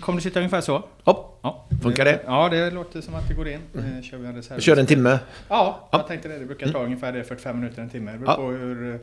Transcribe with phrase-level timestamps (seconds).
[0.00, 0.82] Kommer du sitta ungefär så?
[1.04, 1.66] Hopp, Ja.
[1.82, 2.20] Funkar det?
[2.26, 3.60] Ja, det låter som att det går in.
[3.74, 4.60] Eh, Kör vi en reserv.
[4.60, 5.18] kör en timme.
[5.48, 6.38] Ja, jag tänkte det.
[6.38, 8.12] Det brukar ta ungefär det, 45 minuter, en timme.
[8.12, 9.00] Det beror på hur, eh,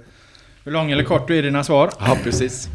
[0.63, 1.89] hur lång eller kort du är i dina svar.
[1.99, 2.69] Ja, precis.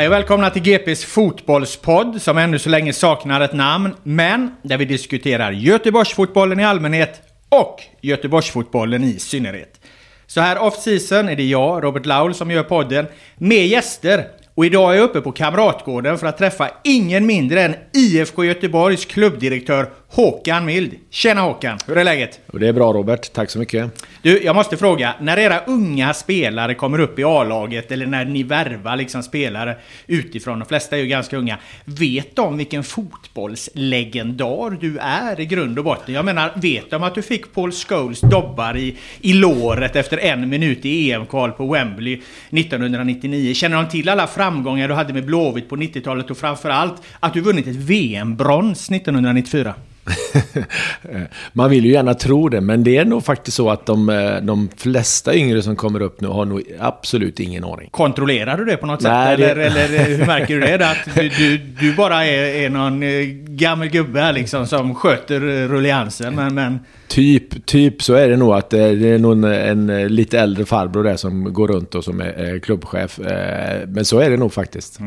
[0.00, 4.78] Hej och välkomna till GPs fotbollspodd som ännu så länge saknar ett namn, men där
[4.78, 9.80] vi diskuterar Göteborgsfotbollen i allmänhet och Göteborgsfotbollen i synnerhet.
[10.26, 13.06] Så här off-season är det jag, Robert Laul, som gör podden
[13.38, 14.24] med gäster.
[14.54, 19.04] Och idag är jag uppe på Kamratgården för att träffa ingen mindre än IFK Göteborgs
[19.04, 20.94] klubbdirektör Håkan Mild.
[21.10, 22.40] Tjena Håkan, hur är läget?
[22.52, 24.06] Det är bra Robert, tack så mycket.
[24.22, 25.14] Du, jag måste fråga.
[25.20, 29.76] När era unga spelare kommer upp i A-laget eller när ni värvar liksom spelare
[30.06, 31.58] utifrån, de flesta är ju ganska unga.
[31.84, 36.14] Vet de vilken fotbollslegendar du är i grund och botten?
[36.14, 40.48] Jag menar, vet de att du fick Paul Scholes dobbar i, i låret efter en
[40.48, 42.14] minut i EM-kval på Wembley
[42.50, 43.54] 1999?
[43.54, 47.40] Känner de till alla framgångar du hade med Blåvitt på 90-talet och framförallt att du
[47.40, 49.74] vunnit ett VM-brons 1994?
[51.52, 54.36] Man vill ju gärna tro det, men det är nog faktiskt så att de, eh,
[54.42, 57.88] de flesta yngre som kommer upp nu har nog absolut ingen aning.
[57.90, 59.38] Kontrollerar du det på något Nej, sätt?
[59.38, 60.90] det- Eller, eller hur märker du det?
[60.90, 65.68] Att du, du, du bara är, är någon eh, gammal gubbe liksom som sköter eh,
[65.68, 66.34] rulliansen.
[66.34, 66.78] Men, men
[67.10, 70.64] Typ, typ så är det nog att det är nog en, en eh, lite äldre
[70.64, 73.18] farbror där som går runt och som är klubbchef.
[73.18, 74.98] Eh, Men så är det nog faktiskt.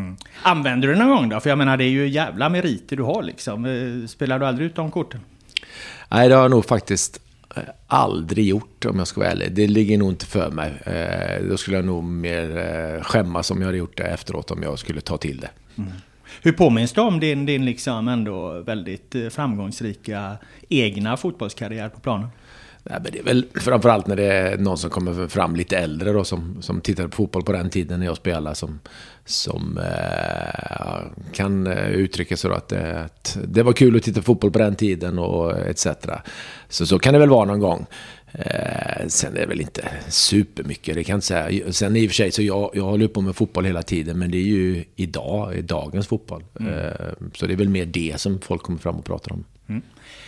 [0.44, 1.40] använder du det någon gång då?
[1.40, 3.66] För jag menar det är ju jävla meriter du har liksom.
[3.66, 5.20] Eh, Spelar du aldrig ut de korten?
[6.10, 7.20] Nej, det har jag nog faktiskt
[7.88, 9.52] aldrig gjort om jag ska vara ärlig.
[9.52, 10.72] Det ligger nog inte för mig.
[11.50, 15.02] Då skulle jag nog mer skämmas om jag hade gjort det efteråt om jag skulle
[15.02, 15.50] ta till det.
[16.44, 20.38] Hur påminns du om din, din liksom ändå väldigt eh, framgångsrika
[20.70, 22.28] egna fotbollskarriär på planen?
[22.86, 26.12] Nej, men det är väl framförallt när det är någon som kommer fram lite äldre
[26.12, 28.80] då, som, som tittade på fotboll på den tiden när jag spelade, som,
[29.26, 31.02] som eh,
[31.34, 34.52] kan eh, uttrycka sig då att, det- att det var kul att titta på fotboll
[34.52, 35.88] på den tiden och etc.
[36.70, 37.86] Så så kan det väl vara någon gång.
[38.34, 41.74] Eh, sen är det väl inte supermycket, det kan jag inte säga.
[41.74, 44.32] Sen i och för sig, så jag, jag håller på med fotboll hela tiden, men
[44.32, 46.44] det är ju idag, i dagens fotboll.
[46.60, 46.66] Eh,
[47.34, 49.44] så det är väl mer det som folk kommer fram och pratar om.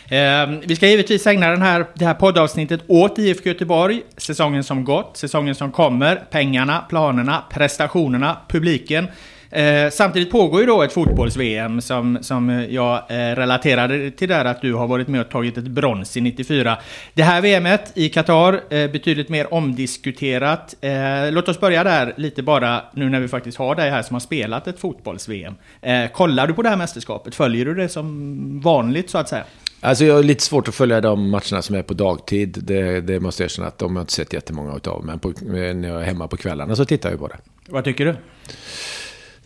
[0.07, 4.01] Eh, vi ska givetvis ägna den här, det här poddavsnittet åt IFK Göteborg.
[4.17, 9.07] Säsongen som gått, säsongen som kommer, pengarna, planerna, prestationerna, publiken.
[9.55, 14.61] Eh, samtidigt pågår ju då ett fotbolls-VM som, som jag eh, relaterade till där att
[14.61, 16.77] du har varit med och tagit ett brons i 94.
[17.13, 20.75] Det här VMet i Qatar, eh, betydligt mer omdiskuterat.
[20.81, 24.13] Eh, låt oss börja där lite bara nu när vi faktiskt har dig här som
[24.15, 25.55] har spelat ett fotbolls-VM.
[25.81, 27.35] Eh, kollar du på det här mästerskapet?
[27.35, 29.43] Följer du det som vanligt så att säga?
[29.81, 32.57] Alltså jag har lite svårt att följa de matcherna som är på dagtid.
[32.63, 35.05] Det, det måste jag erkänna att de har inte sett jättemånga utav.
[35.05, 37.37] Men på, när jag är hemma på kvällarna så tittar jag på det.
[37.67, 38.15] Vad tycker du?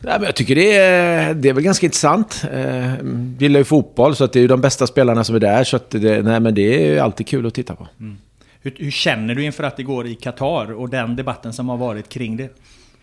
[0.02, 2.46] Nej, men jag tycker det är, det är väl ganska intressant.
[2.54, 2.94] Eh,
[3.40, 5.64] gillar ju fotboll så att det är ju de bästa spelarna som är där.
[5.64, 7.88] Så att det, nej, men det är ju alltid kul att titta på.
[8.00, 8.18] Mm.
[8.62, 11.78] Hur, hur känner du inför att det går i Qatar och den debatten som har
[11.78, 12.50] varit kring det?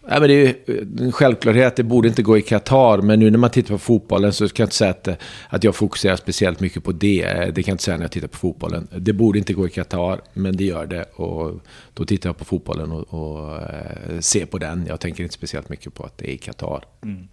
[0.08, 0.54] Ja, men det är ju
[1.00, 2.98] en självklarhet, det borde inte gå i Qatar.
[2.98, 5.08] Men nu när man tittar på fotbollen så kan jag inte säga att,
[5.48, 7.24] att jag fokuserar speciellt mycket på det.
[7.54, 8.88] Det kan jag inte säga när jag tittar på fotbollen.
[8.96, 11.02] Det borde inte gå i Qatar, men det gör det.
[11.02, 11.60] Och
[11.94, 14.86] då tittar jag på fotbollen och, och eh, ser på den.
[14.88, 16.84] Jag tänker inte speciellt mycket på att det är i Qatar.
[17.02, 17.28] Mm.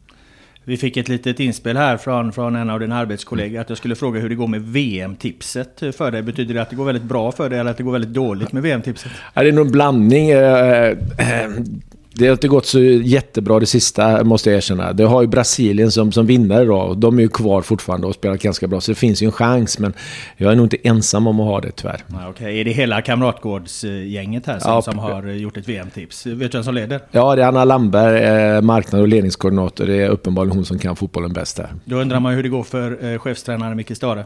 [0.66, 3.96] Vi fick ett litet inspel här från, från en av dina arbetskollegor att jag skulle
[3.96, 6.22] fråga hur det går med VM-tipset för dig.
[6.22, 8.52] Betyder det att det går väldigt bra för dig eller att det går väldigt dåligt
[8.52, 9.12] med VM-tipset?
[9.34, 10.30] Ja, det är nog en blandning.
[12.16, 14.94] Det har inte gått så jättebra det sista, måste jag erkänna.
[14.94, 16.94] Det har ju Brasilien som, som vinnare då.
[16.94, 18.82] De är ju kvar fortfarande och spelar ganska bra.
[18.82, 19.94] Så det finns ju en chans, men
[20.38, 22.04] jag är nog inte ensam om att ha det tyvärr.
[22.08, 22.60] Ja, okay.
[22.60, 26.26] Är det hela Kamratgårdsgänget här som, ja, som har gjort ett VM-tips?
[26.26, 27.00] Vet du vem som leder?
[27.12, 29.86] Ja, det är Anna Lamberg, eh, marknad och ledningskoordinator.
[29.86, 31.70] Det är uppenbarligen hon som kan fotbollen bäst där.
[31.86, 34.26] Då undrar man hur det går för eh, chefstränare Micke Stare.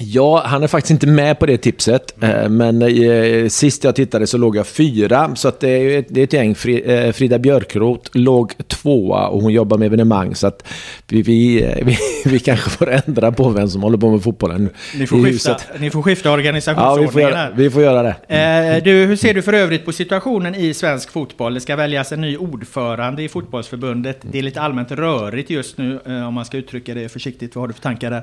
[0.00, 2.22] Ja, han är faktiskt inte med på det tipset.
[2.22, 2.56] Mm.
[2.56, 5.34] Men eh, sist jag tittade så låg jag fyra.
[5.34, 6.50] Så att det, är ett, det är ett gäng.
[6.50, 10.34] Eh, Frida Björkroth låg tvåa och hon jobbar med evenemang.
[10.34, 10.68] Så att
[11.08, 14.70] vi, vi, eh, vi, vi kanske får ändra på vem som håller på med fotbollen
[14.94, 18.76] Ni får, skifta, ni får skifta organisationsordningen ja, vi får, göra, vi får göra det.
[18.76, 21.54] Eh, du, hur ser du för övrigt på situationen i svensk fotboll?
[21.54, 24.18] Det ska väljas en ny ordförande i fotbollsförbundet.
[24.22, 27.56] Det är lite allmänt rörigt just nu, om man ska uttrycka det försiktigt.
[27.56, 28.22] Vad har du för tankar där?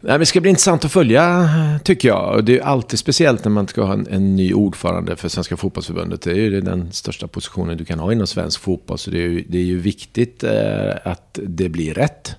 [0.00, 1.50] Nej, det ska bli intressant att följa,
[1.84, 2.44] tycker jag.
[2.44, 6.22] Det är alltid speciellt när man ska ha en, en, ny ordförande för Svenska fotbollsförbundet.
[6.22, 8.98] Det är ju den största positionen du kan ha inom svensk fotboll.
[8.98, 12.36] Så det är ju, det är ju viktigt eh, att det blir rätt.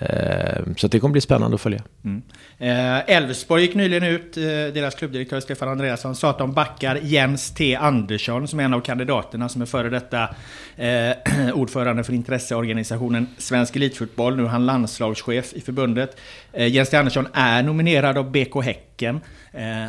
[0.00, 1.82] Ehm, så det kommer bli spännande att följa.
[2.04, 2.22] Mm.
[2.58, 7.50] Eh, Elfsborg gick nyligen ut, eh, deras klubbdirektör Stefan Andreasson sa att de backar Jens
[7.54, 10.28] T Andersson som är en av kandidaterna som är före detta
[10.76, 14.36] eh, ordförande för intresseorganisationen Svensk Elitfotboll.
[14.36, 16.16] Nu är han landslagschef i förbundet.
[16.52, 19.20] Jens T Andersson är nominerad av BK Häcken.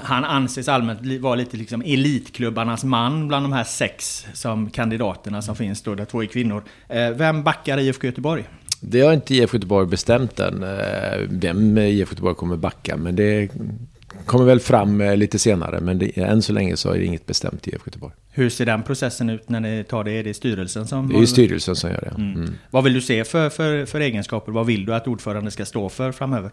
[0.03, 5.55] Han anses allmänt vara lite liksom elitklubbarnas man bland de här sex som kandidaterna som
[5.55, 6.63] finns då, där två är kvinnor.
[7.13, 8.45] vem backar IFK Göteborg?
[8.89, 12.97] Det har inte IF Göteborg bestämt än, eh, vem IF Göteborg kommer backa.
[12.97, 13.49] Men det
[14.25, 15.79] kommer väl fram eh, lite senare.
[15.81, 18.13] Men det, än så länge så är det inget bestämt i IFK Göteborg.
[18.31, 20.11] Hur ser den processen ut när ni tar det?
[20.11, 21.09] Är det styrelsen som...
[21.09, 22.21] Det är styrelsen som gör det.
[22.21, 22.35] Mm.
[22.35, 22.53] Mm.
[22.69, 24.51] Vad vill du se för, för, för egenskaper?
[24.51, 26.51] Vad vill du att ordförande ska stå för framöver?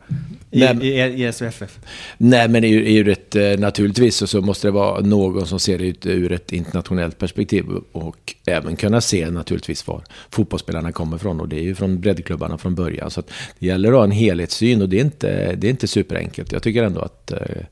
[0.50, 1.78] I, Nej, i, i SVFF?
[2.16, 6.06] Nej, men ur, ur ett, naturligtvis så måste det vara någon som ser det ut
[6.06, 7.64] ur ett internationellt perspektiv.
[7.92, 11.40] Och även kunna se naturligtvis var fotbollsspelarna kommer från.
[11.40, 13.10] Och det är ju från breddklubbarna från början.
[13.10, 13.22] Så
[13.58, 16.52] det gäller att ha en helhetssyn och det är inte, det är inte superenkelt.
[16.52, 17.66] Jag tycker ändå att eh, Eh,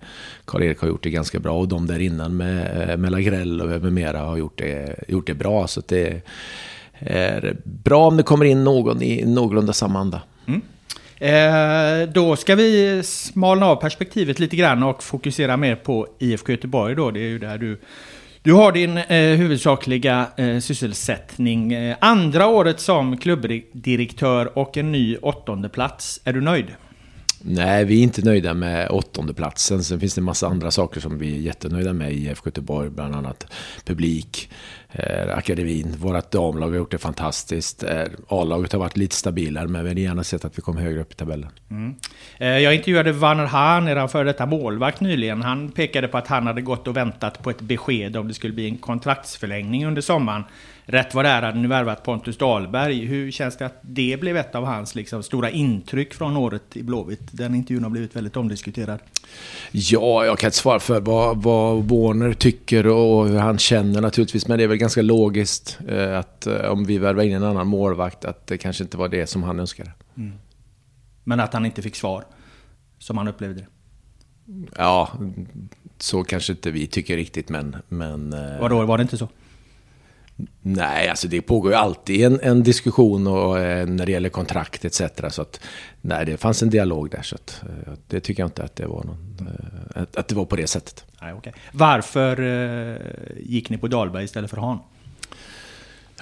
[0.45, 1.59] Karl-Erik har gjort det ganska bra.
[1.59, 5.27] Och de där innan med, eh, med Lagrell och med mera har gjort det, gjort
[5.27, 5.67] det bra.
[5.67, 6.23] Så det
[6.99, 10.23] är bra om det kommer in någon i någorlunda samma anda.
[10.47, 10.63] Mm.
[11.23, 16.95] Eh, då ska vi smalna av perspektivet lite grann och fokusera mer på IFK Göteborg
[16.95, 17.11] då.
[17.11, 17.81] Det är ju där du,
[18.43, 21.73] du har din eh, huvudsakliga eh, sysselsättning.
[21.73, 26.21] Eh, andra året som klubbdirektör och en ny åttonde plats.
[26.25, 26.67] Är du nöjd?
[27.45, 29.85] Nej, vi är inte nöjda med åttondeplatsen.
[29.85, 32.91] Sen finns det en massa andra saker som vi är jättenöjda med i IFK Göteborg.
[32.91, 33.47] Bland annat
[33.85, 34.51] publik,
[34.93, 35.95] eh, akademin.
[35.99, 37.83] Vårt damlag har gjort det fantastiskt.
[37.83, 41.01] Eh, A-laget har varit lite stabilare, men vi hade gärna sett att vi kom högre
[41.01, 41.51] upp i tabellen.
[41.71, 41.95] Mm.
[42.39, 45.43] Eh, jag intervjuade Werner Hahn, eran före detta målvakt nyligen.
[45.43, 48.53] Han pekade på att han hade gått och väntat på ett besked om det skulle
[48.53, 50.45] bli en kontraktsförlängning under sommaren.
[50.93, 53.05] Rätt vad det är hade ni värvat Pontus Dahlberg.
[53.05, 56.83] Hur känns det att det blev ett av hans liksom, stora intryck från året i
[56.83, 57.29] Blåvitt?
[57.31, 59.01] Den intervjun har blivit väldigt omdiskuterad.
[59.71, 64.49] Ja, jag kan inte svara för vad, vad Warner tycker och hur han känner naturligtvis.
[64.49, 67.67] Men det är väl ganska logiskt eh, att eh, om vi värvar in en annan
[67.67, 69.93] målvakt att det kanske inte var det som han önskade.
[70.17, 70.33] Mm.
[71.25, 72.25] Men att han inte fick svar,
[72.99, 73.67] som han upplevde det?
[74.77, 75.11] Ja,
[75.99, 77.77] så kanske inte vi tycker riktigt, men...
[77.89, 79.29] men eh, Vadå, var det inte så?
[80.63, 84.85] Nej, alltså det pågår ju alltid en, en diskussion och, eh, när det gäller kontrakt
[84.85, 85.03] etc.
[85.29, 85.61] Så att,
[86.01, 87.23] nej, det fanns en dialog där.
[87.23, 90.35] Så att, eh, det tycker jag inte att det var, någon, eh, att, att, det
[90.35, 91.05] var på det sättet.
[91.23, 91.53] Nej, okay.
[91.73, 92.97] Varför eh,
[93.41, 94.79] gick ni på Dahlberg istället för Han?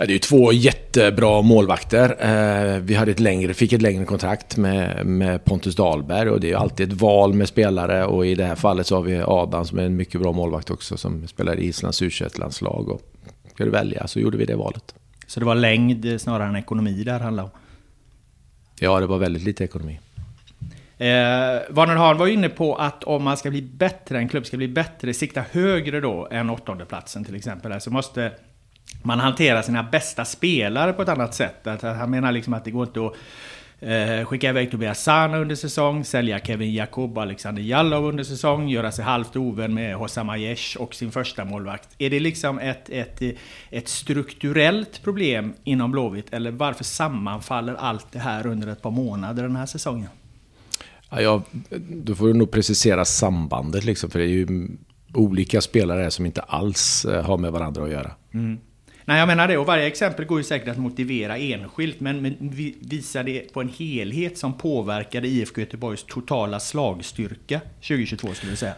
[0.00, 2.16] Ja, det är ju två jättebra målvakter.
[2.20, 6.46] Eh, vi hade ett längre, fick ett längre kontrakt med, med Pontus Dahlberg och det
[6.46, 9.22] är ju alltid ett val med spelare och i det här fallet så har vi
[9.26, 13.00] Adam som är en mycket bra målvakt också som spelar i Islands u landslag
[13.60, 14.06] Ska du välja?
[14.06, 14.94] Så gjorde vi det valet.
[15.26, 17.58] Så det var längd snarare än ekonomi där handlade om?
[18.78, 20.00] Ja, det var väldigt lite ekonomi.
[20.98, 21.06] Eh,
[21.70, 24.68] Warner Hahn var inne på att om man ska bli bättre, en klubb ska bli
[24.68, 28.32] bättre, sikta högre då än åttondeplatsen till exempel, så måste
[29.02, 31.66] man hantera sina bästa spelare på ett annat sätt.
[31.66, 33.14] Att han menar liksom att det går inte att
[33.80, 38.68] Eh, skicka iväg Tobias Sana under säsong, sälja Kevin Jakob och Alexander Jallov under säsong,
[38.68, 41.88] göra sig halvt ovän med Hossam Aiesh och sin första målvakt.
[41.98, 43.22] Är det liksom ett, ett,
[43.70, 49.42] ett strukturellt problem inom Blåvitt eller varför sammanfaller allt det här under ett par månader
[49.42, 50.08] den här säsongen?
[51.10, 51.42] Ja, jag,
[51.88, 54.68] då får du nog precisera sambandet liksom, för det är ju
[55.14, 58.12] olika spelare som inte alls eh, har med varandra att göra.
[58.34, 58.58] Mm.
[59.10, 59.58] Nej, jag menar det.
[59.58, 62.00] Och varje exempel går ju säkert att motivera enskilt.
[62.00, 62.36] Men, men
[62.80, 68.74] visar det på en helhet som påverkade IFK Göteborgs totala slagstyrka 2022 skulle du säga?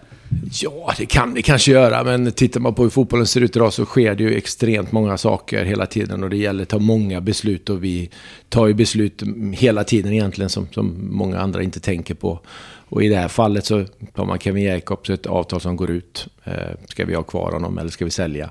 [0.53, 2.05] Ja, det kan det kanske göra.
[2.05, 5.19] Men tittar man på hur fotbollen ser ut idag så sker det ju extremt många
[5.19, 6.23] saker hela tiden.
[6.23, 7.71] Och det gäller att ta många beslut.
[7.71, 8.11] Och vi
[8.49, 9.23] tar ju beslut
[9.53, 12.41] hela tiden egentligen som, som många andra inte tänker på.
[12.89, 13.85] Och i det här fallet så
[14.15, 16.29] tar man Kevin Jacobs, ett avtal som går ut.
[16.45, 16.55] Eh,
[16.89, 18.51] ska vi ha kvar honom eller ska vi sälja?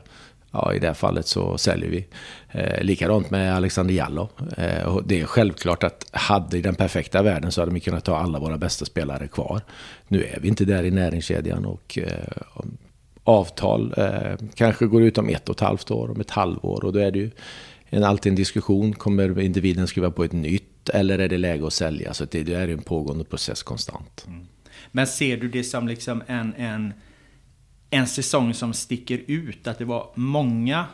[0.51, 2.07] Ja, i det här fallet så säljer vi.
[2.51, 4.29] Eh, likadant med Alexander Jallow.
[4.57, 8.17] Eh, det är självklart att hade i den perfekta världen så hade vi kunnat ta
[8.17, 9.61] alla våra bästa spelare kvar.
[10.07, 12.63] Nu är vi inte där i näringskedjan och eh,
[13.23, 16.93] avtal eh, kanske går ut om ett och ett halvt år, om ett halvår och
[16.93, 17.31] då är det ju
[17.89, 18.93] en, alltid en diskussion.
[18.93, 22.13] Kommer individen skriva på ett nytt eller är det läge att sälja?
[22.13, 24.25] Så det, det är en pågående process konstant.
[24.27, 24.47] Mm.
[24.91, 26.93] Men ser du det som liksom en, en
[27.91, 29.67] en säsong som sticker ut?
[29.67, 30.85] Att det var många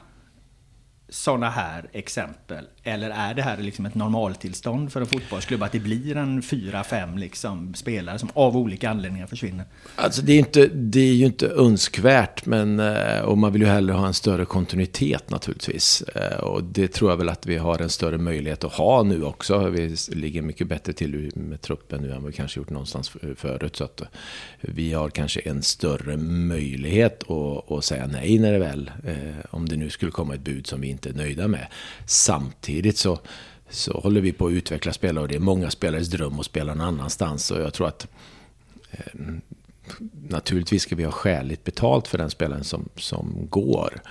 [1.10, 2.66] sådana här exempel?
[2.84, 5.64] Eller är det här liksom ett normaltillstånd för en fotbollsklubb?
[5.64, 9.66] Att det blir en fyra, fem liksom spelare som av olika anledningar försvinner?
[9.96, 12.46] Alltså det är, inte, det är ju inte önskvärt.
[12.46, 16.02] Men, eh, och man vill ju hellre ha en större kontinuitet naturligtvis.
[16.02, 19.24] Eh, och det tror jag väl att vi har en större möjlighet att ha nu
[19.24, 19.70] också.
[19.70, 23.76] Vi ligger mycket bättre till med truppen nu än vi kanske gjort någonstans förut.
[23.76, 24.08] Så att eh,
[24.62, 28.92] vi har kanske en större möjlighet att, att säga nej när det väl,
[29.50, 31.68] om det nu skulle komma ett bud som vi inte är nöjda med.
[32.06, 33.20] Samtidigt så,
[33.70, 36.74] så håller vi på att utveckla spelare och det är många spelares dröm att spela
[36.74, 37.52] någon annanstans.
[37.52, 38.08] Och jag tror att
[38.92, 39.24] eh,
[40.30, 44.02] naturligtvis ska vi ha skäligt betalt för den spelaren som, som går.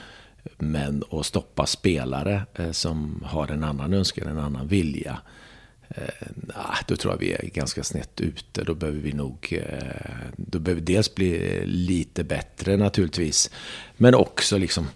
[0.59, 5.19] Men att stoppa spelare eh, som har en annan önskan, en annan vilja.
[5.89, 8.65] Eh, nah, då tror jag vi är ganska snett ute.
[8.65, 9.63] Då behöver vi nog...
[9.63, 13.51] Eh, då behöver vi dels bli lite bättre naturligtvis.
[13.97, 14.89] Men också liksom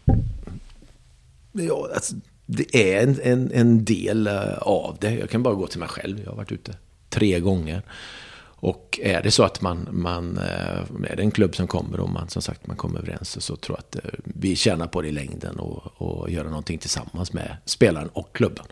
[1.53, 2.15] Ja, alltså,
[2.47, 5.15] det är en, en, en del eh, av det.
[5.15, 6.21] Jag kan bara gå till mig själv.
[6.21, 6.75] Jag har varit ute
[7.09, 7.83] tre gånger.
[8.63, 12.09] Och är det så att man, man eh, är det en klubb som kommer och
[12.11, 15.09] man som sagt man kommer överens så tror jag att eh, vi tjänar på det
[15.09, 18.65] i längden och, och göra någonting tillsammans med spelaren och klubben.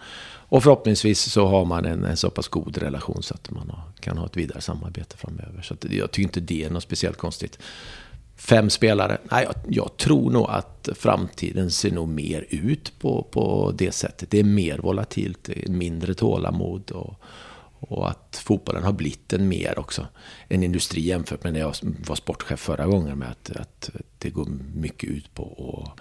[0.51, 4.19] Och förhoppningsvis så har man en, en så pass god relation så att man kan
[4.19, 5.63] ha ett vidare samarbete framöver.
[5.63, 7.59] Så jag tycker inte det är något speciellt konstigt.
[8.39, 9.19] Fem spelare?
[9.31, 14.31] Nej, jag, jag, tror nog att framtiden ser nog mer ut på, på det sättet.
[14.31, 17.15] Det är mer volatilt, det är mindre tålamod och,
[17.81, 20.07] och att fotbollen har blivit en mer också
[20.49, 24.47] en industri jämfört med när jag var sportchef förra gången med att, att det går
[24.75, 25.45] mycket ut på
[25.87, 26.01] att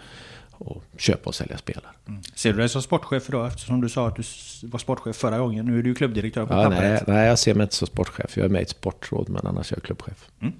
[0.59, 1.91] och köpa och sälja spelare.
[2.07, 2.21] Mm.
[2.35, 4.23] Ser du dig som sportchef idag eftersom du sa att du
[4.67, 5.65] var sportchef förra gången?
[5.65, 8.37] Nu är du klubbdirektör på ja, nej, nej, jag ser mig inte som sportchef.
[8.37, 10.29] Jag är med i ett sportråd men annars är jag klubbchef.
[10.39, 10.53] Mm.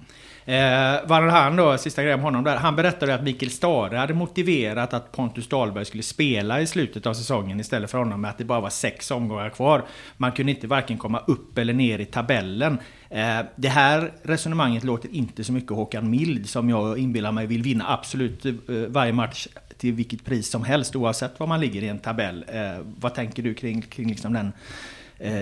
[0.48, 4.14] Eh, var han då, sista grejen om honom där, han berättade att Mikael Stare hade
[4.14, 8.38] motiverat att Pontus Dahlberg skulle spela i slutet av säsongen istället för honom med att
[8.38, 9.84] det bara var sex omgångar kvar.
[10.16, 12.78] Man kunde inte varken komma upp eller ner i tabellen.
[13.10, 17.62] Eh, det här resonemanget låter inte så mycket Håkan Mild som jag inbillar mig vill
[17.62, 18.52] vinna absolut eh,
[18.88, 19.46] varje match
[19.78, 22.44] till vilket pris som helst oavsett var man ligger i en tabell.
[22.48, 24.52] Eh, vad tänker du kring, kring liksom den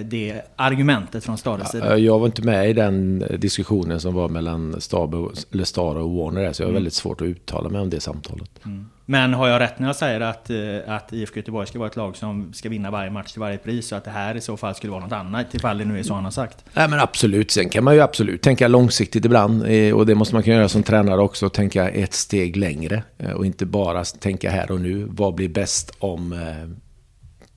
[0.04, 1.98] det argumentet från Stades sida.
[1.98, 6.66] Jag var inte med i den diskussionen som var mellan Stara och Warner, så jag
[6.66, 6.74] har mm.
[6.74, 8.50] väldigt svårt att uttala mig om det samtalet.
[8.64, 8.86] Mm.
[9.08, 10.56] Men har jag rätt när jag säger att, eh,
[10.86, 13.92] att IFK Göteborg ska vara ett lag som ska vinna varje match till varje pris
[13.92, 16.02] och att det här i så fall skulle vara något annat ifall det nu är
[16.02, 16.64] så han har sagt?
[16.72, 20.34] Nej men absolut, sen kan man ju absolut tänka långsiktigt ibland eh, och det måste
[20.34, 23.02] man kunna göra som tränare också, tänka ett steg längre
[23.36, 25.06] och inte bara tänka här och nu.
[25.10, 26.34] Vad blir bäst om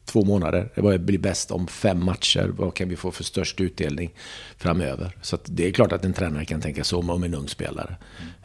[0.09, 0.69] två månader.
[0.75, 2.51] Vad blir bäst om fem matcher?
[2.57, 4.11] Vad kan vi få för störst utdelning
[4.57, 5.15] framöver?
[5.21, 7.95] Så det är klart att en tränare kan tänka så om en ung spelare.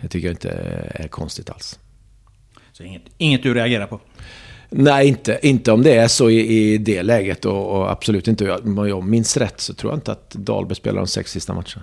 [0.02, 0.50] Det tycker jag inte
[0.94, 1.78] är konstigt alls.
[2.73, 4.00] Så inget, inget du reagerar på?
[4.71, 8.52] Nej, inte, inte om det är så i, i det läget och, och absolut inte.
[8.52, 11.83] Om jag minns rätt så tror jag inte att Dahlberg spelar de sex sista matcherna.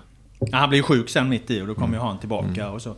[0.51, 1.99] Han blir sjuk sen mitt i och då kommer mm.
[1.99, 2.73] ju han tillbaka mm.
[2.73, 2.95] och så.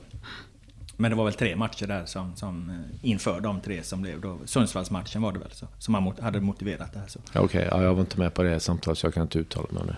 [1.03, 4.21] Men det var väl tre matcher där som, som eh, inför de tre som blev
[4.21, 4.39] då.
[4.45, 7.07] Sundsvallsmatchen var det väl så, som han hade motiverat det här.
[7.29, 9.67] Okej, okay, ja, jag var inte med på det samtalet så jag kan inte uttala
[9.71, 9.95] mig om det.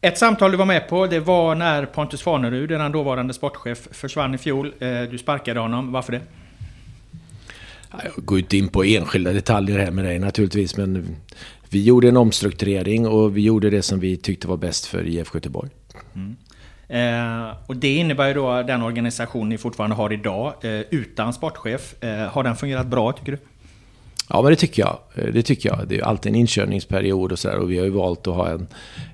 [0.00, 4.34] Ett samtal du var med på, det var när Pontus Farnerud, den dåvarande sportchef, försvann
[4.34, 4.74] i fjol.
[4.78, 6.20] Eh, du sparkade honom, varför det?
[7.90, 11.16] Jag går inte in på enskilda detaljer här med dig naturligtvis, men
[11.68, 15.36] vi gjorde en omstrukturering och vi gjorde det som vi tyckte var bäst för IFK
[15.36, 15.70] Göteborg.
[16.14, 16.36] Mm.
[16.94, 22.02] Eh, och det innebär ju då den organisation ni fortfarande har idag eh, utan sportchef.
[22.02, 23.38] Eh, har den fungerat bra tycker du?
[24.28, 24.98] Ja, men det tycker jag.
[25.14, 25.88] Eh, det tycker jag.
[25.88, 27.58] Det är alltid en inkörningsperiod och sådär.
[27.58, 28.66] Och vi har ju valt att ha en,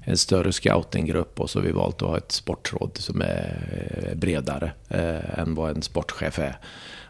[0.05, 4.15] en större scoutinggrupp och så har vi valt att ha ett sportråd som är eh,
[4.15, 6.59] bredare eh, än vad en sportchef är.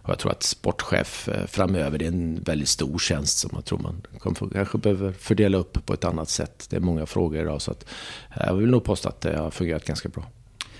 [0.02, 3.64] Och jag tror att sportchef eh, framöver det är en väldigt stor tjänst som jag
[3.64, 4.02] tror man
[4.52, 6.66] kanske behöver fördela upp på ett annat sätt.
[6.70, 7.84] Det är många frågor idag så att
[8.46, 10.24] jag vill nog påstå att det har fungerat ganska bra.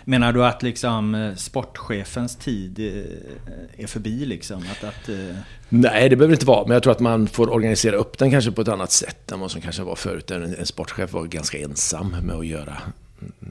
[0.04, 4.64] Menar du att liksom eh, sportchefens tid eh, är förbi liksom?
[4.72, 5.36] Att, att, eh,
[5.68, 6.66] Nej, det behöver inte vara.
[6.66, 9.40] Men jag tror att man får organisera upp den kanske på ett annat sätt än
[9.40, 10.30] vad som kanske var förut.
[10.30, 12.76] En, en sportchef var ganska ensam med att göra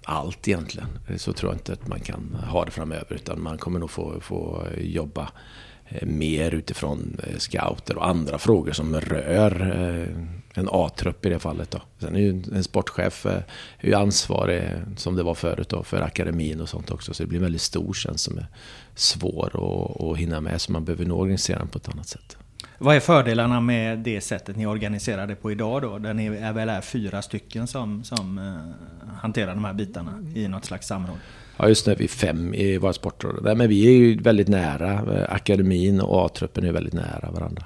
[0.03, 0.87] allt egentligen.
[1.17, 3.13] Så tror jag inte att man kan ha det framöver.
[3.13, 5.29] Utan man kommer nog få, få jobba
[5.91, 10.07] Eh, mer utifrån eh, scouter och andra frågor som rör eh,
[10.53, 11.71] en A-trupp i det fallet.
[11.71, 11.81] Då.
[11.99, 13.25] Sen är ju en sportchef
[13.79, 14.63] är ansvarig,
[14.97, 17.13] som det var förut, då, för akademin och sånt också.
[17.13, 18.47] Så det blir en väldigt stor tjänst som är
[18.95, 20.61] svår att, att hinna med.
[20.61, 22.37] Så man behöver nog organisera den på ett annat sätt.
[22.77, 25.97] Vad är fördelarna med det sättet ni organiserar det på idag då?
[25.97, 28.39] Där ni är väl är fyra stycken som, som
[29.21, 31.17] hanterar de här bitarna i något slags samråd?
[31.59, 33.57] Ja, just nu är vi fem i våra sportråd.
[33.57, 34.91] Men vi är ju väldigt nära.
[34.91, 37.63] Eh, akademin och A-truppen är väldigt nära varandra.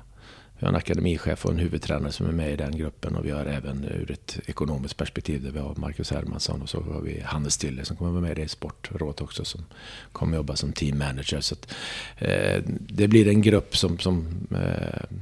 [0.60, 3.32] Vi har en akademichef och en huvudtränare som är med i den gruppen och vi
[3.32, 7.02] har även eh, ur ett ekonomiskt perspektiv där vi har Marcus Hermansson och så har
[7.02, 9.66] vi Hannes Stille som kommer vara med i Sportrådet också som
[10.12, 11.42] kommer jobba som team manager.
[11.42, 11.74] Så att,
[12.18, 15.18] eh, det blir en grupp som, som eh,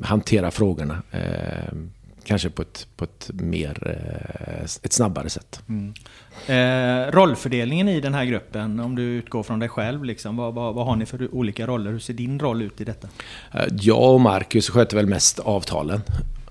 [0.00, 1.02] hanterar frågorna.
[1.10, 1.72] Eh,
[2.24, 5.62] kanske på ett, på ett mer, eh, ett snabbare sätt.
[5.68, 5.94] Mm.
[6.46, 10.74] Eh, rollfördelningen i den här gruppen, om du utgår från dig själv, liksom, vad, vad,
[10.74, 11.90] vad, har ni för olika roller?
[11.90, 13.08] Hur ser din roll ut i detta?
[13.52, 16.00] Eh, jag och Marcus sköter väl mest avtalen.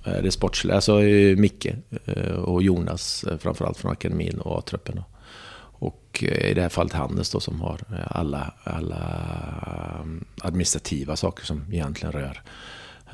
[0.06, 1.00] Eh, det sportsliga, alltså
[1.38, 1.68] Micke
[2.38, 5.04] och Jonas framförallt från akademin och A-truppen.
[5.84, 8.98] Och i det här fallet Hannes då som har alla, alla
[10.42, 12.42] administrativa saker som egentligen rör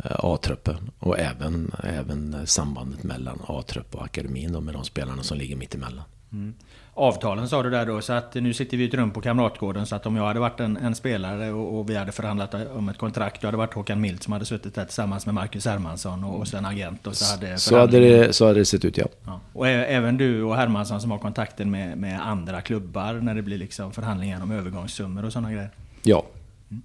[0.04, 5.56] A-truppen och även, även sambandet mellan A-trupp och akademin då, med de spelarna som ligger
[5.56, 6.04] mitt emellan.
[6.32, 6.54] Mm.
[6.94, 9.86] Avtalen sa du där då, så att nu sitter vi i ett rum på Kamratgården.
[9.86, 12.90] Så att om jag hade varit en, en spelare och, och, vi hade förhandlat om
[12.90, 15.66] ett kontrakt, då hade det varit Håkan Mild som hade suttit där tillsammans med Marcus
[15.66, 17.08] Hermansson och, och sen agent.
[17.08, 19.06] Och så, hade så, hade det, så hade det sett ut, ja.
[19.26, 19.40] ja.
[19.54, 23.58] Och även du och Hermansson som har kontakten med, med andra klubbar när det blir
[23.58, 25.70] liksom förhandlingar om övergångssummor och sådana grejer?
[26.04, 26.26] Ja.
[26.70, 26.84] Mm.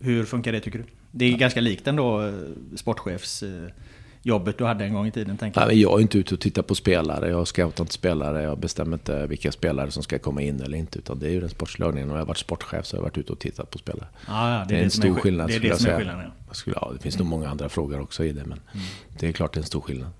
[0.00, 0.84] Hur funkar det tycker du?
[1.16, 1.36] Det är ja.
[1.36, 2.32] ganska likt ändå eh,
[2.76, 5.36] sportchefsjobbet du hade en gång i tiden.
[5.36, 5.68] Tänker jag.
[5.68, 7.30] Nej, jag är inte ute och tittar på spelare.
[7.30, 8.42] Jag scoutar inte spelare.
[8.42, 10.98] Jag bestämmer inte vilka spelare som ska komma in eller inte.
[10.98, 13.18] Utan det är ju den sportsliga Och jag har varit sportchef så har jag varit
[13.18, 14.06] ute och tittat på spelare.
[14.26, 15.48] Ja, ja, det, är det, en stor skillnad.
[15.48, 16.30] Det är det som är skillnaden.
[16.48, 16.54] Ja.
[16.54, 18.44] Skulle, ja, det finns nog många andra frågor också i det.
[18.44, 18.86] Men mm.
[19.18, 20.10] det är klart det är en stor skillnad.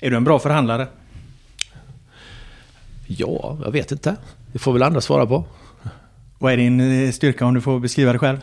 [0.00, 0.86] Är du en bra förhandlare?
[3.06, 4.16] Ja, jag vet inte.
[4.52, 5.44] Det får väl andra svara på.
[6.38, 8.38] Vad är din eh, styrka om du får beskriva det själv?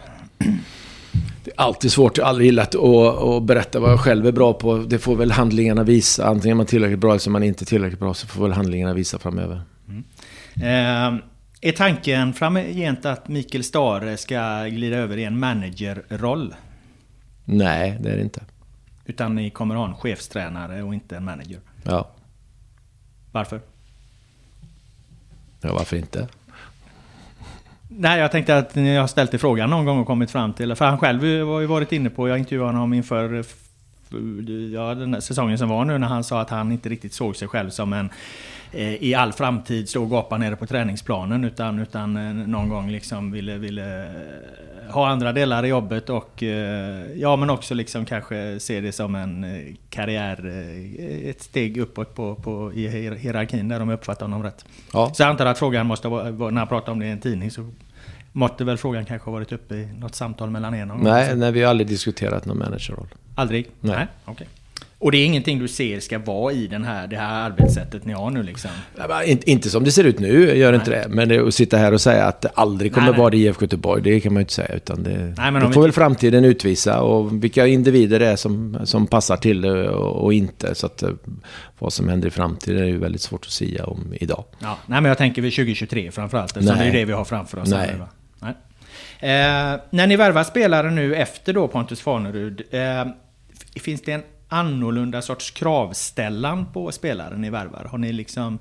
[1.57, 4.53] Är alltid svårt, jag har aldrig gillat att, att berätta vad jag själv är bra
[4.53, 4.77] på.
[4.77, 6.27] Det får väl handlingarna visa.
[6.27, 8.13] Antingen är man tillräckligt bra eller är man inte tillräckligt bra.
[8.13, 9.61] Så får väl handlingarna visa framöver.
[9.87, 10.03] Mm.
[10.55, 11.21] Eh,
[11.61, 16.55] är tanken framgent att Mikael Stare ska glida över i en managerroll?
[17.45, 18.43] Nej, det är det inte.
[19.05, 21.59] Utan ni kommer ha en chefstränare och inte en manager?
[21.83, 22.09] Ja.
[23.31, 23.61] Varför?
[25.61, 26.27] Ja, varför inte?
[27.97, 30.75] Nej, jag tänkte att ni har ställt i frågan någon gång och kommit fram till,
[30.75, 33.43] för han själv har ju varit inne på, jag intervjuade honom inför
[34.73, 37.47] ja, den säsongen som var nu, när han sa att han inte riktigt såg sig
[37.47, 38.09] själv som en
[38.75, 43.31] i all framtid stå och gapa nere på träningsplanen utan, utan eh, någon gång liksom
[43.31, 46.43] ville, ville eh, ha andra delar i jobbet och
[47.15, 49.45] ja men också liksom kanske se det som en
[49.89, 50.45] karriär,
[51.29, 54.65] ett steg uppåt på, på, i hierarkin där de uppfattar honom rätt.
[54.93, 55.11] Ja.
[55.13, 57.51] Så jag antar att frågan måste vara, när han pratar om det i en tidning
[57.51, 57.71] så
[58.31, 61.39] måtte väl frågan kanske ha varit uppe i något samtal mellan er någon Nej, gång?
[61.39, 63.07] nej vi har aldrig diskuterat någon managerroll.
[63.35, 63.67] Aldrig?
[63.81, 63.95] Nej.
[63.95, 64.47] nej okay.
[64.99, 68.13] Och det är ingenting du ser ska vara i den här, det här arbetssättet ni
[68.13, 68.71] har nu liksom?
[69.09, 70.79] Nej, inte, som det ser ut nu, gör nej.
[70.79, 71.05] inte det.
[71.09, 73.63] Men att sitta här och säga att det aldrig kommer nej, vara det i IFK
[73.63, 74.75] Göteborg, det kan man ju inte säga.
[74.75, 75.87] Utan det, nej, det får vi...
[75.87, 80.75] väl framtiden utvisa och vilka individer det är som, som passar till det och, inte.
[80.75, 81.09] Så att eh,
[81.79, 84.43] vad som händer i framtiden är ju väldigt svårt att säga om idag.
[84.59, 87.59] Ja, nej, men jag tänker vid 2023 framförallt, eftersom det är det vi har framför
[87.59, 87.69] oss.
[87.69, 87.87] Nej.
[87.87, 88.07] Här,
[89.19, 93.05] Eh, när ni värvar spelare nu efter då Pontus Farnerud, eh,
[93.81, 97.87] finns det en annorlunda sorts kravställan på spelaren ni värvar?
[97.91, 98.59] Har ni liksom,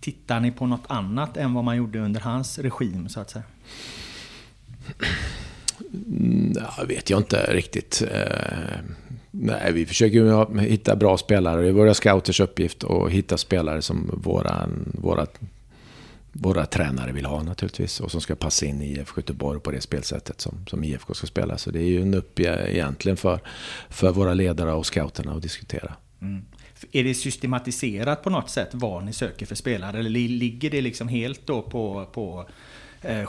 [0.00, 3.44] tittar ni på något annat än vad man gjorde under hans regim så att säga?
[5.94, 8.02] Mm, ja, vet jag inte riktigt.
[8.12, 8.78] Eh,
[9.30, 11.62] nej, vi försöker hitta bra spelare.
[11.62, 15.26] Det är våra scouters uppgift att hitta spelare som våra, våra,
[16.40, 18.00] våra tränare vill ha naturligtvis.
[18.00, 21.26] Och som ska passa in i IFK Göteborg på det spelsättet som, som IFK ska
[21.26, 21.58] spela.
[21.58, 23.40] Så det är ju en uppgift eh, egentligen för,
[23.88, 25.94] för våra ledare och scouterna att diskutera.
[26.20, 26.44] Mm.
[26.92, 29.98] Är det systematiserat på något sätt vad ni söker för spelare?
[29.98, 32.48] Eller ligger det liksom helt då på, på
[33.02, 33.24] eh,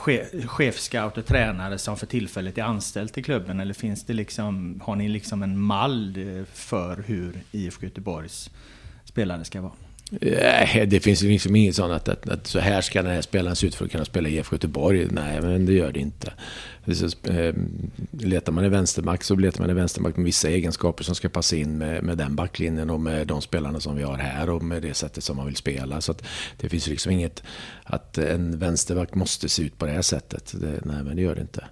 [0.48, 3.60] chefscout och tränare som för tillfället är anställd i klubben?
[3.60, 8.50] Eller finns det liksom, har ni liksom en mall eh, för hur IFK Göteborgs
[9.06, 9.74] spelare ska vara?
[10.88, 13.68] Det finns liksom inget sånt att, att, att, så här ska den här spelaren se
[13.68, 15.08] ut för att kunna spela i IFK Göteborg.
[15.12, 16.34] Nej, men det gör det inte.
[16.94, 17.54] Så, eh,
[18.12, 21.56] letar man i vänsterback så letar man i vänsterback med vissa egenskaper som ska passa
[21.56, 24.82] in med, med den backlinjen och med de spelarna som vi har här och med
[24.82, 26.02] det sättet som man vill spela.
[26.02, 26.16] Så
[26.58, 27.44] det finns liksom inget
[27.84, 30.54] att en vänsterback måste se ut på det här sättet.
[30.56, 31.66] Det, nej, men det gör det inte.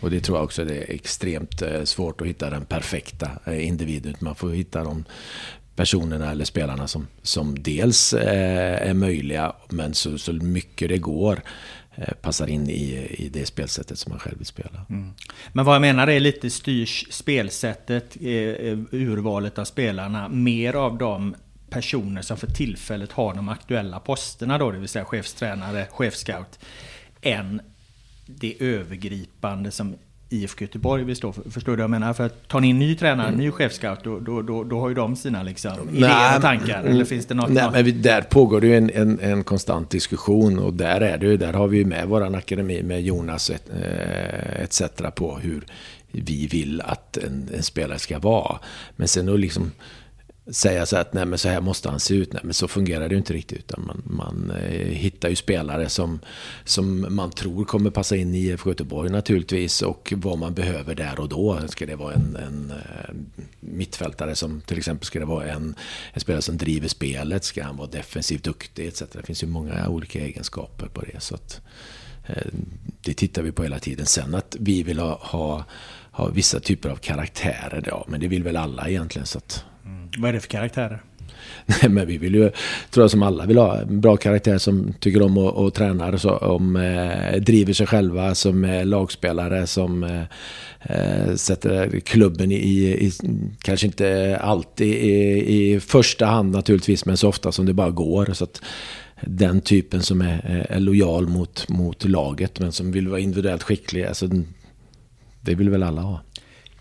[0.00, 3.66] Och det tror jag också det är extremt eh, svårt att hitta den perfekta eh,
[3.66, 4.14] individen.
[4.18, 5.04] Man får hitta de
[5.80, 11.42] personerna eller spelarna som, som dels eh, är möjliga, men så, så mycket det går
[11.94, 14.86] eh, passar in i, i det spelsättet som man själv vill spela.
[14.90, 15.12] Mm.
[15.52, 20.98] Men vad jag menar är lite styrs spelsättet, eh, eh urvalet av spelarna, mer av
[20.98, 21.34] de
[21.70, 26.58] personer som för tillfället har de aktuella posterna då, det vill säga chefstränare, chefscout,
[27.22, 27.60] än
[28.26, 29.94] det övergripande som
[30.32, 31.50] IFK Göteborg vill stå för.
[31.50, 32.12] Förstår du vad jag menar?
[32.12, 33.40] För att tar ni in ny tränare, mm.
[33.40, 36.82] ny chefscout, då, då, då, då, har ju de sina liksom, idéer och tankar.
[36.82, 37.50] Eller finns det något?
[37.50, 41.18] Nej, men vi, där pågår det ju en, en, en, konstant diskussion och där är
[41.18, 44.82] det ju, där har vi ju med våran akademi med Jonas et, eh, etc.
[45.14, 45.64] på hur
[46.12, 48.58] vi vill att en, en spelare ska vara.
[48.96, 49.72] Men sen då liksom
[50.50, 52.32] säga så att nej men så här måste han se ut.
[52.32, 53.58] Nej men så fungerar det ju inte riktigt.
[53.58, 56.20] Utan man, man eh, hittar ju spelare som,
[56.64, 59.82] som man tror kommer passa in i IFK Göteborg naturligtvis.
[59.82, 61.60] Och vad man behöver där och då.
[61.68, 63.14] Ska det vara en, en eh,
[63.60, 65.74] mittfältare som till exempel ska det vara en,
[66.12, 67.44] en spelare som driver spelet.
[67.44, 69.02] Ska han vara defensivt duktig etc.
[69.12, 71.20] Det finns ju många olika egenskaper på det.
[71.20, 71.60] Så att,
[72.26, 72.46] eh,
[73.00, 74.06] det tittar vi på hela tiden.
[74.06, 75.64] Sen att vi vill ha, ha,
[76.10, 79.26] ha vissa typer av karaktärer, ja men det vill väl alla egentligen.
[79.26, 79.64] Så att,
[80.18, 81.02] vad är det för karaktärer?
[81.66, 82.50] Nej, men vi vill ju,
[82.90, 86.16] tror jag som alla vill ha, en bra karaktär som tycker om att och tränar,
[86.16, 90.22] som eh, driver sig själva, som är lagspelare, som eh,
[90.80, 93.12] eh, sätter klubben i, i,
[93.62, 98.30] kanske inte alltid i, i första hand naturligtvis, men så ofta som det bara går.
[98.32, 98.62] Så att,
[99.22, 103.62] den typen som är, eh, är lojal mot, mot laget, men som vill vara individuellt
[103.62, 104.28] skicklig, alltså,
[105.40, 106.20] det vill väl alla ha.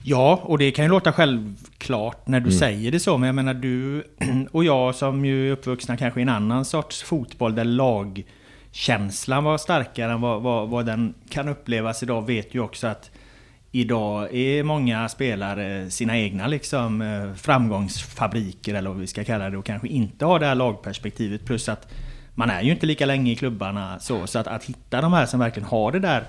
[0.04, 2.60] Ja, och det kan ju låta självklart när du mm.
[2.60, 3.18] säger det så.
[3.18, 4.04] Men jag menar du
[4.52, 9.58] och jag som ju är uppvuxna kanske i en annan sorts fotboll där lagkänslan var
[9.58, 12.26] starkare än vad, vad, vad den kan upplevas idag.
[12.26, 13.12] Vet ju också att
[13.72, 19.58] idag är många spelare sina egna liksom eh, framgångsfabriker eller vad vi ska kalla det
[19.58, 21.46] och kanske inte har det här lagperspektivet.
[21.46, 21.88] Plus att
[22.36, 24.28] man är ju inte lika länge i klubbarna så.
[24.28, 26.24] Så att, att hitta de här som verkligen har det där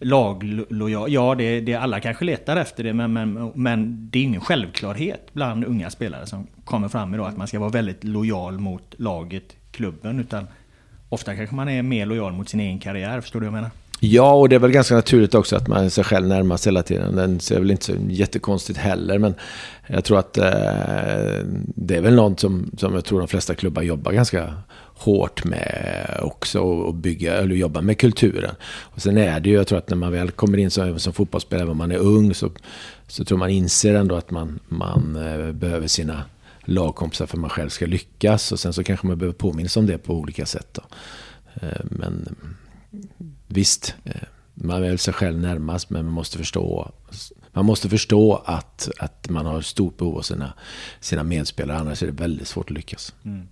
[0.00, 1.12] laglojal.
[1.12, 5.28] Ja, det, det, alla kanske letar efter det, men, men, men det är ingen självklarhet
[5.32, 9.56] bland unga spelare som kommer fram idag att man ska vara väldigt lojal mot laget,
[9.70, 10.46] klubben, utan
[11.08, 13.20] ofta kanske man är mer lojal mot sin egen karriär.
[13.20, 13.70] Förstår du vad jag menar?
[14.00, 17.16] Ja, och det är väl ganska naturligt också att man sig själv närmast hela tiden.
[17.16, 19.34] Den ser väl inte så jättekonstigt heller, men
[19.86, 20.44] jag tror att eh,
[21.74, 24.54] det är väl något som, som jag tror de flesta klubbar jobbar ganska
[24.98, 28.54] hårt med också och bygga, eller jobba med kulturen.
[28.64, 31.12] Och sen är det ju, jag tror att när man väl kommer in som, som
[31.12, 32.50] fotbollsspelare, om man är ung, så,
[33.06, 36.22] så tror man inser ändå att man, man eh, behöver sina
[36.64, 38.52] lagkompisar för att man själv ska lyckas.
[38.52, 40.68] Och sen så kanske man behöver påminnas om det på olika sätt.
[40.72, 40.82] Då.
[41.54, 42.36] Eh, men
[43.46, 44.14] visst, eh,
[44.54, 46.92] man är väl sig själv närmast, men man måste förstå
[47.56, 50.52] man måste förstå att, att man har stort behov av sina,
[51.00, 53.14] sina medspelare, annars är det väldigt svårt att lyckas.
[53.24, 53.48] Mm.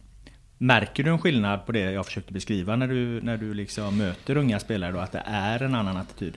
[0.58, 4.36] Märker du en skillnad på det jag försökte beskriva när du, när du liksom möter
[4.36, 6.34] unga spelare då, att det är en annan attityd?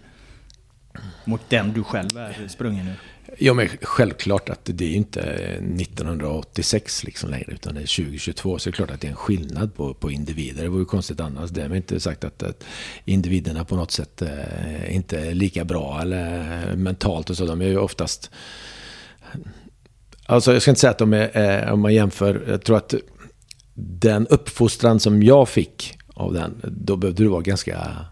[1.26, 2.96] Mot den du själv är sprungen ur?
[3.38, 8.60] Ja, men självklart att det är inte 1986 liksom längre, utan det är 2022.
[8.60, 10.63] Så det är klart att det är en skillnad på, på individer.
[10.63, 11.50] Det vore konstigt annars.
[11.50, 12.63] Det är inte sagt att, att
[13.06, 17.46] individerna på något sätt eh, inte är lika bra eller eh, mentalt och så.
[17.46, 18.32] De är ju oftast...
[20.26, 22.94] Alltså jag ska inte säga att de är, eh, om man jämför, jag tror att
[23.74, 28.06] den uppfostran som jag fick av den, då behövde du vara ganska,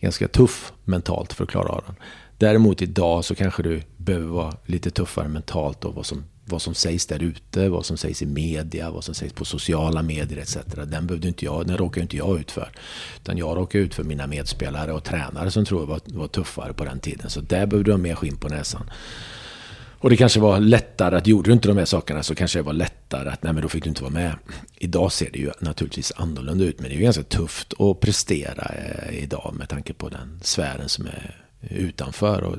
[0.00, 1.96] ganska tuff mentalt för att klara av den.
[2.38, 6.74] Däremot idag så kanske du behöver vara lite tuffare mentalt och vad som, vad som
[6.74, 10.58] sägs där ute, vad som sägs i media, vad som sägs på sociala medier etc.
[10.86, 12.70] Den, behövde inte jag, den råkar inte jag ut för.
[13.22, 16.72] Utan jag råkar ut för mina medspelare och tränare som tror jag var, var tuffare
[16.72, 17.30] på den tiden.
[17.30, 18.90] Så där behövde du ha mer skinn på näsan.
[19.98, 22.62] Och det kanske var lättare att, gjorde du inte de här sakerna så kanske det
[22.62, 24.34] var lättare att, nej men då fick du inte vara med.
[24.74, 28.74] Idag ser det ju naturligtvis annorlunda ut, men det är ju ganska tufft att prestera
[28.74, 32.42] eh, idag med tanke på den sfären som är utanför.
[32.44, 32.56] Och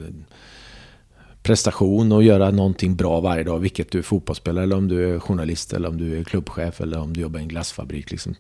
[1.48, 5.20] prestation och göra någonting bra varje dag, vilket du är fotbollsspelare eller om du är
[5.20, 8.12] journalist eller om du är klubbchef eller om du jobbar i en glassfabrik.
[8.12, 8.36] Liksom.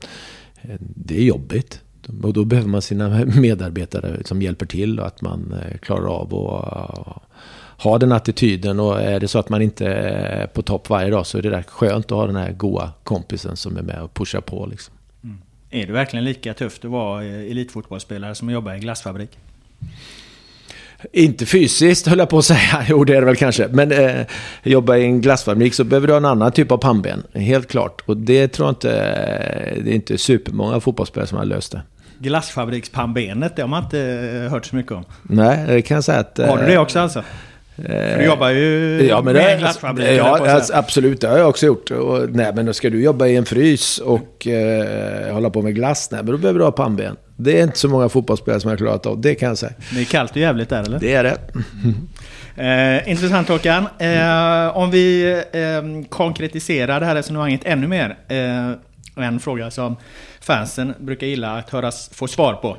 [0.79, 1.81] Det är jobbigt.
[2.23, 6.35] Och då behöver man sina medarbetare som hjälper till och att man eh, klarar av
[6.35, 7.21] att eh,
[7.83, 11.25] ha den attityden och är det så att man inte är på topp varje dag
[11.25, 14.13] så är det där skönt att ha den här goa kompisen som är med och
[14.13, 14.65] pushar på.
[14.65, 14.93] Liksom.
[15.23, 15.37] Mm.
[15.69, 19.37] Är det verkligen lika tufft att vara eh, elitfotbollsspelare som att jobba i glassfabrik?
[21.11, 23.67] Inte fysiskt höll jag på att säga, jo det är det väl kanske.
[23.71, 24.25] Men eh,
[24.63, 28.01] jobba i en glassfabrik så behöver du ha en annan typ av pannben, helt klart.
[28.05, 28.89] Och det tror jag inte,
[29.83, 31.81] det är inte supermånga fotbollsspelare som har löst det.
[32.19, 35.05] Glassfabrikspannbenet, det har man inte hört så mycket om.
[35.23, 36.37] Nej, det kan jag säga att...
[36.37, 37.23] Har du det också alltså?
[37.75, 40.19] För du jobbar ju ja, men med en glassfabrik.
[40.19, 41.21] Ja, alltså, absolut.
[41.21, 41.91] Det har jag också gjort.
[41.91, 45.75] Och, nej, men då ska du jobba i en frys och eh, hålla på med
[45.75, 47.15] glass, nej, men då behöver du ha pannben.
[47.39, 49.73] Det är inte så många fotbollsspelare som har klarat av, det kan jag säga.
[49.93, 50.99] Det är kallt och jävligt där, eller?
[50.99, 51.37] Det är det.
[53.03, 53.87] eh, intressant Håkan.
[53.99, 58.17] Eh, om vi eh, konkretiserar det här resonemanget ännu mer.
[58.27, 59.95] Eh, en fråga som
[60.41, 62.77] fansen brukar gilla att höras få svar på.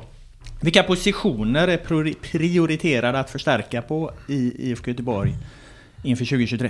[0.61, 1.77] Vilka positioner är
[2.21, 5.35] prioriterade att förstärka på i IFK Göteborg
[6.03, 6.69] inför 2023?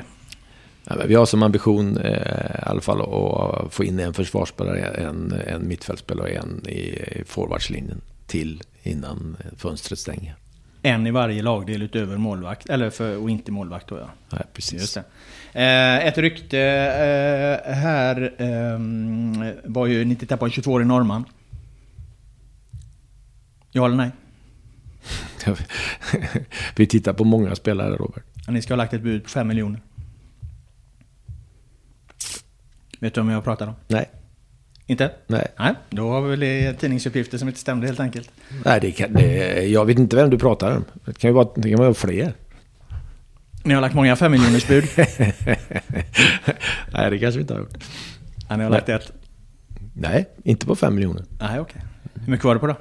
[0.89, 5.33] Ja, vi har som ambition eh, i alla fall att få in en försvarsspelare, en,
[5.47, 10.35] en mittfältspelare och en i, i forwardslinjen till innan fönstret stänger.
[10.81, 14.09] En i varje lagdel utöver målvakt, eller för, och inte målvakt då ja.
[14.29, 14.97] Nej, precis.
[15.53, 16.59] Eh, ett rykte
[17.65, 18.79] eh, här eh,
[19.63, 21.25] var ju, ni tittar på en 22-årig norrman.
[23.71, 24.11] Ja eller nej?
[26.75, 28.23] vi tittar på många spelare Robert.
[28.47, 29.79] ni ska ha lagt ett bud på 5 miljoner.
[32.99, 33.73] Vet du om jag pratar om?
[33.87, 34.09] Nej.
[34.85, 35.11] Inte?
[35.27, 35.47] Nej.
[35.59, 38.31] Nej, då har vi väl tidningsuppgifter som inte stämde helt enkelt.
[38.65, 40.85] Nej, det kan, det, jag vet inte vem du pratar om.
[41.05, 42.33] Det kan ju vara, det kan vara fler.
[43.63, 44.83] Ni har lagt många femmiljonersbud?
[46.93, 47.77] Nej, det kanske vi inte har gjort.
[48.49, 49.11] Ja, ni har lagt ett?
[49.93, 51.25] Nej, inte på fem miljoner.
[51.39, 51.61] Nej, okej.
[51.61, 51.81] Okay.
[52.23, 52.75] Hur mycket var det på då?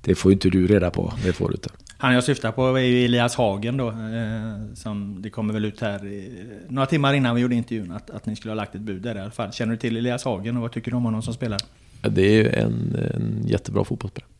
[0.00, 1.14] Det får inte du reda på.
[1.24, 1.70] Det får du inte.
[2.00, 3.88] Han jag syftar på är ju Elias Hagen då.
[3.88, 8.10] Eh, som det kommer väl ut här i, några timmar innan vi gjorde intervjun att,
[8.10, 9.52] att ni skulle ha lagt ett bud där i alla fall.
[9.52, 11.60] Känner du till Elias Hagen och vad tycker du om honom som spelare?
[12.02, 14.30] Ja, det är ju en, en jättebra fotbollsspelare.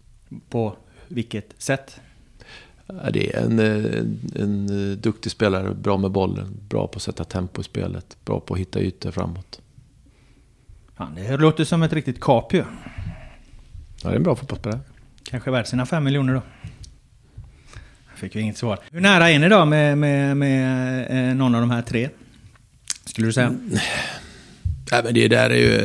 [0.49, 0.77] På
[1.09, 2.01] vilket sätt?
[2.87, 7.25] Ja, det är en, en, en, duktig spelare, bra med bollen, bra på att sätta
[7.25, 9.61] tempo i spelet, bra på att hitta ytor framåt.
[10.97, 12.59] Ja, det låter som ett riktigt kap ju.
[12.59, 12.65] Ja,
[14.03, 14.81] det är en bra fotbollsspelare.
[15.23, 16.43] Kanske värd sina fem miljoner då.
[18.19, 18.79] Fick vi inget svar.
[18.91, 22.09] Hur nära är ni då med, med, med eh, någon av de här tre?
[23.05, 23.47] Skulle du säga?
[23.47, 23.79] Mm.
[24.91, 25.77] Ja, men det där är ju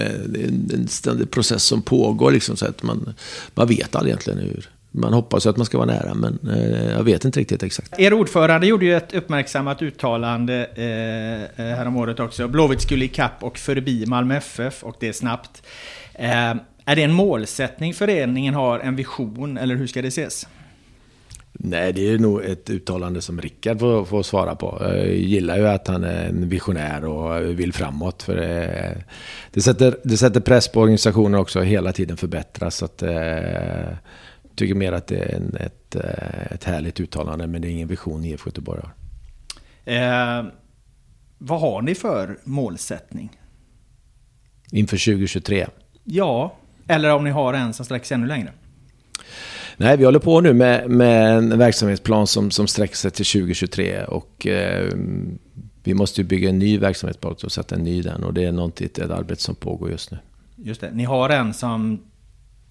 [0.73, 2.31] en ständig process som pågår.
[2.31, 3.13] Liksom, så att man,
[3.55, 4.69] man vet aldrig egentligen hur...
[4.95, 7.99] Man hoppas att man ska vara nära, men eh, jag vet inte riktigt exakt.
[7.99, 12.47] Er ordförande gjorde ju ett uppmärksammat uttalande eh, eh häromåret också.
[12.47, 15.63] Blåvitt skulle ikapp och förbi Malmö FF, och det är snabbt.
[16.13, 20.47] Eh, är det en målsättning föreningen har, en vision, eller hur ska det ses?
[21.53, 24.77] Nej, det är nog ett uttalande som Rickard får, får, svara på.
[24.81, 28.23] Jag gillar ju att han är en visionär och vill framåt.
[28.23, 29.03] För det,
[29.51, 32.75] det, sätter, det sätter press på organisationen också hela tiden förbättras.
[32.75, 33.95] Så att, jag eh,
[34.55, 37.87] tycker mer att det är en, ett, eh, ett härligt uttalande, men det är ingen
[37.87, 38.93] vision IFK Göteborg har.
[39.93, 40.45] Eh,
[41.37, 43.39] vad har ni för målsättning?
[44.71, 45.67] Inför 2023?
[46.03, 46.55] Ja,
[46.87, 48.51] eller om ni har en som sträcker sig ännu längre?
[49.77, 54.03] Nej, vi håller på nu med, med en verksamhetsplan som, som sträcker sig till 2023.
[54.03, 54.93] Och eh,
[55.83, 58.23] vi måste ju bygga en ny verksamhetsplan och sätta en ny den.
[58.23, 60.17] Och det är någonting, ett arbete som pågår just nu.
[60.55, 60.91] Just det.
[60.91, 61.99] Ni har en som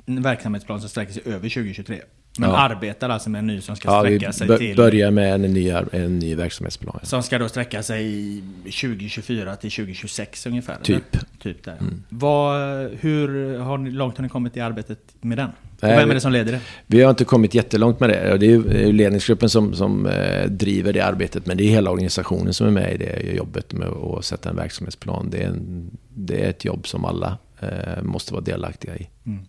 [0.06, 2.00] en verksamhetsplan som sträcker sig över 2023?
[2.38, 2.56] Men ja.
[2.56, 4.76] arbetar alltså med en ny som ska ja, sträcka sig till...
[4.76, 7.00] börjar med en ny, en ny verksamhetsplan.
[7.02, 10.76] Som ska då sträcka sig 2024 till 2026 ungefär?
[10.82, 11.14] Typ.
[11.14, 11.24] Eller?
[11.38, 11.76] Typ där.
[11.80, 12.02] Mm.
[12.08, 15.50] Vad, hur har ni, långt har ni kommit i arbetet med den?
[15.82, 16.60] Och vem är det som leder det?
[16.86, 18.38] Vi har inte kommit jättelångt med det.
[18.38, 21.46] Det är ledningsgruppen som, som eh, driver det arbetet.
[21.46, 24.56] Men det är hela organisationen som är med i det jobbet med att sätta en
[24.56, 25.30] verksamhetsplan.
[25.30, 29.08] Det är, en, det är ett jobb som alla eh, måste vara delaktiga i.
[29.26, 29.44] Mm.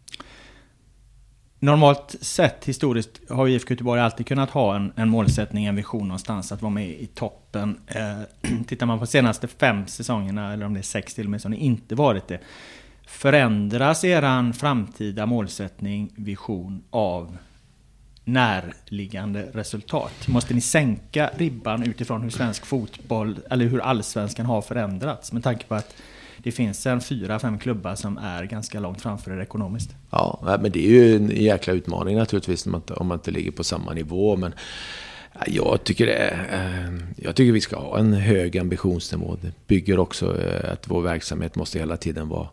[1.59, 6.51] Normalt sett historiskt har IFK Göteborg alltid kunnat ha en, en målsättning, en vision någonstans
[6.51, 7.79] att vara med i toppen.
[7.87, 11.41] Eh, tittar man på senaste fem säsongerna, eller om det är sex till och med,
[11.41, 12.39] så har ni inte varit det.
[13.05, 17.37] Förändras eran framtida målsättning, vision av
[18.25, 20.27] närliggande resultat?
[20.27, 25.31] Måste ni sänka ribban utifrån hur svensk fotboll, eller hur allsvenskan har förändrats?
[25.31, 25.95] Med tanke på att
[26.37, 29.95] det finns en fyra, fem klubbar som är ganska långt framför er ekonomiskt.
[30.09, 33.31] Ja, men det är ju en jäkla utmaning naturligtvis om man inte, om man inte
[33.31, 34.35] ligger på samma nivå.
[34.35, 34.53] Men
[35.47, 39.37] jag tycker, det eh, jag tycker vi ska ha en hög ambitionsnivå.
[39.41, 42.47] Det bygger också eh, att vår verksamhet måste hela tiden vara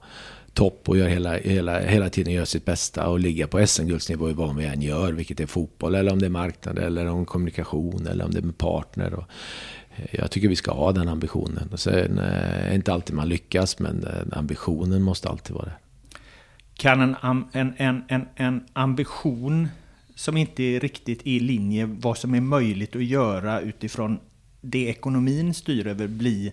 [0.54, 4.32] topp och gör hela, hela, hela tiden gör sitt bästa och ligga på SM-guldsnivå i
[4.32, 8.06] vad vi än gör, vilket är fotboll eller om det är marknad eller om kommunikation
[8.06, 9.14] eller om det är med partner.
[9.14, 9.24] Och
[9.96, 11.70] eh, jag tycker vi ska ha den ambitionen.
[11.76, 15.78] Sen eh, är det inte alltid man lyckas, men eh, ambitionen måste alltid vara där.
[16.74, 19.68] Kan en, en, en, en, en ambition
[20.14, 24.20] som inte är riktigt i linje vad som är möjligt att göra utifrån
[24.60, 26.52] det ekonomin styr över bli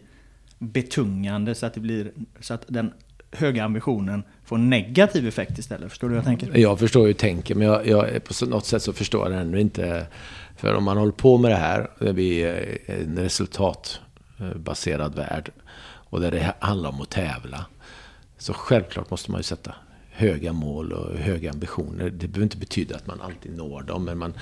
[0.59, 2.91] betungande så att, det blir, så att den
[3.31, 5.89] höga ambitionen får negativ effekt istället.
[5.89, 6.57] Förstår du vad jag tänker?
[6.57, 9.37] Jag förstår hur du tänker, men jag, jag, på något sätt så förstår jag det
[9.41, 10.07] ännu inte.
[10.55, 12.47] För om man håller på med det här, det blir
[12.85, 15.51] eh, en resultatbaserad värld
[16.09, 17.65] och där det handlar om att tävla.
[18.37, 19.75] Så självklart måste man ju sätta
[20.17, 22.09] höga mål och höga ambitioner.
[22.09, 24.05] Det behöver inte betyda att man alltid når dem.
[24.05, 24.33] Men man,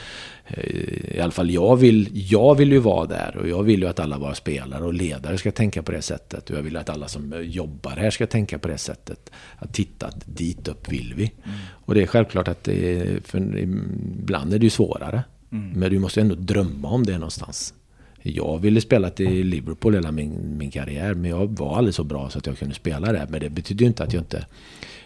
[0.48, 3.88] eh, i alla fall jag vill, jag vill ju vara där och jag vill ju
[3.88, 6.50] att alla våra spelare och ledare ska tänka på det sättet.
[6.50, 9.32] Och jag vill att alla som jobbar här ska tänka på det sättet.
[9.58, 11.24] Att titta, dit upp vill vi.
[11.24, 11.58] Mm.
[11.72, 15.24] Och det är självklart att det är, för ibland är det ju svårare.
[15.52, 15.72] Mm.
[15.80, 17.74] Men du måste ändå drömma om det någonstans.
[18.22, 22.30] Jag ville spela till Liverpool hela min, min karriär, men jag var aldrig så bra
[22.30, 23.28] så att jag kunde spela där.
[23.30, 24.46] Men det betyder ju inte att jag inte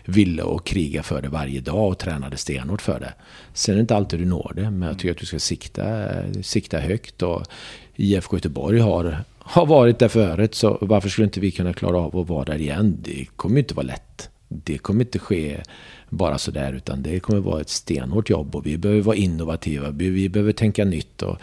[0.06, 3.14] ville och kriga för det varje dag och tränade stenhårt för det.
[3.54, 6.08] Sen är det inte alltid du når det, men jag tycker att du ska sikta,
[6.44, 7.22] sikta högt.
[7.22, 7.44] Och
[7.96, 12.18] IFK Göteborg har, har varit där förut, så varför skulle inte vi kunna klara av
[12.18, 12.98] att vara där igen?
[13.02, 14.30] Det kommer ju inte vara lätt.
[14.48, 15.58] Det kommer inte ske
[16.10, 20.30] bara sådär, utan det kommer vara ett stenhårt jobb och vi behöver vara innovativa, vi
[20.30, 21.22] behöver tänka nytt.
[21.22, 21.38] Och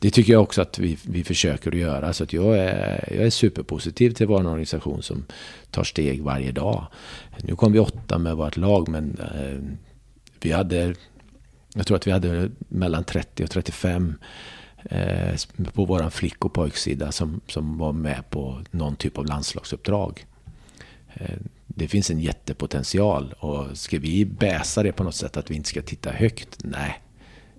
[0.00, 2.12] det tycker jag också att vi, vi försöker att göra.
[2.12, 5.24] Så att jag, är, jag är superpositiv till vår organisation som
[5.70, 6.86] tar steg varje dag.
[7.38, 9.58] Nu kom vi åtta med vårt lag, men eh,
[10.40, 10.94] vi hade...
[11.74, 14.14] Jag tror att vi hade mellan 30 och 35
[14.84, 15.34] eh,
[15.72, 20.26] på vår flick och pojksida som, som var med på någon typ av landslagsuppdrag.
[21.14, 25.54] Eh, det finns en jättepotential och ska vi bäsa det på något sätt att vi
[25.54, 26.58] inte ska titta högt?
[26.64, 27.00] Nej,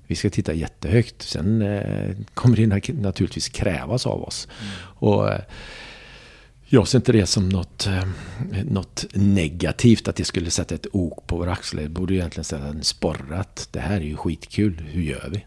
[0.08, 1.22] vi ska titta jättehögt.
[1.22, 4.48] Sen eh, kommer det naturligtvis krävas av oss.
[4.62, 4.72] Mm.
[4.88, 5.42] Och eh,
[6.68, 8.08] jag ser inte det som något, eh,
[8.64, 11.80] något negativt att det skulle sätta ett ok på vår axel.
[11.84, 15.46] Det borde egentligen sätta en sporre att det här är ju skitkul, hur gör vi?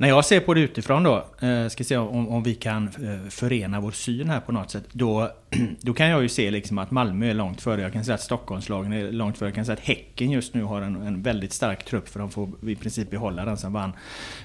[0.00, 3.30] När jag ser på det utifrån då, eh, ska se om, om vi kan eh,
[3.30, 4.84] förena vår syn här på något sätt.
[4.92, 5.30] Då,
[5.80, 7.80] då kan jag ju se liksom att Malmö är långt före.
[7.80, 9.48] Jag kan säga att Stockholmslagen är långt före.
[9.48, 12.30] Jag kan säga att Häcken just nu har en, en väldigt stark trupp för de
[12.30, 13.92] får i princip behålla den som vann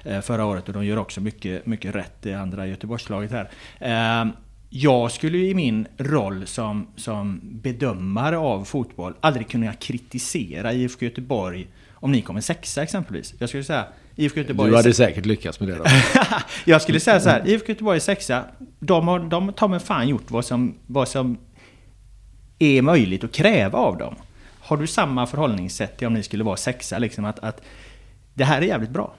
[0.04, 0.68] eh, förra året.
[0.68, 3.50] Och de gör också mycket, mycket rätt i andra Göteborgslaget här.
[4.70, 11.66] Jag skulle i min roll som, som bedömare av fotboll aldrig kunna kritisera IFK Göteborg
[11.94, 13.34] om ni kommer sexa exempelvis.
[13.38, 14.70] Jag skulle säga IFK Göteborg...
[14.70, 15.84] Du hade säkert lyckats med det då.
[16.64, 18.44] jag skulle säga så här, IFK Göteborg är sexa.
[18.80, 21.38] De har, de har med fan gjort vad som, vad som
[22.58, 24.14] är möjligt att kräva av dem.
[24.60, 26.98] Har du samma förhållningssätt till om ni skulle vara sexa?
[26.98, 27.62] Liksom att, att
[28.34, 29.14] det här är jävligt bra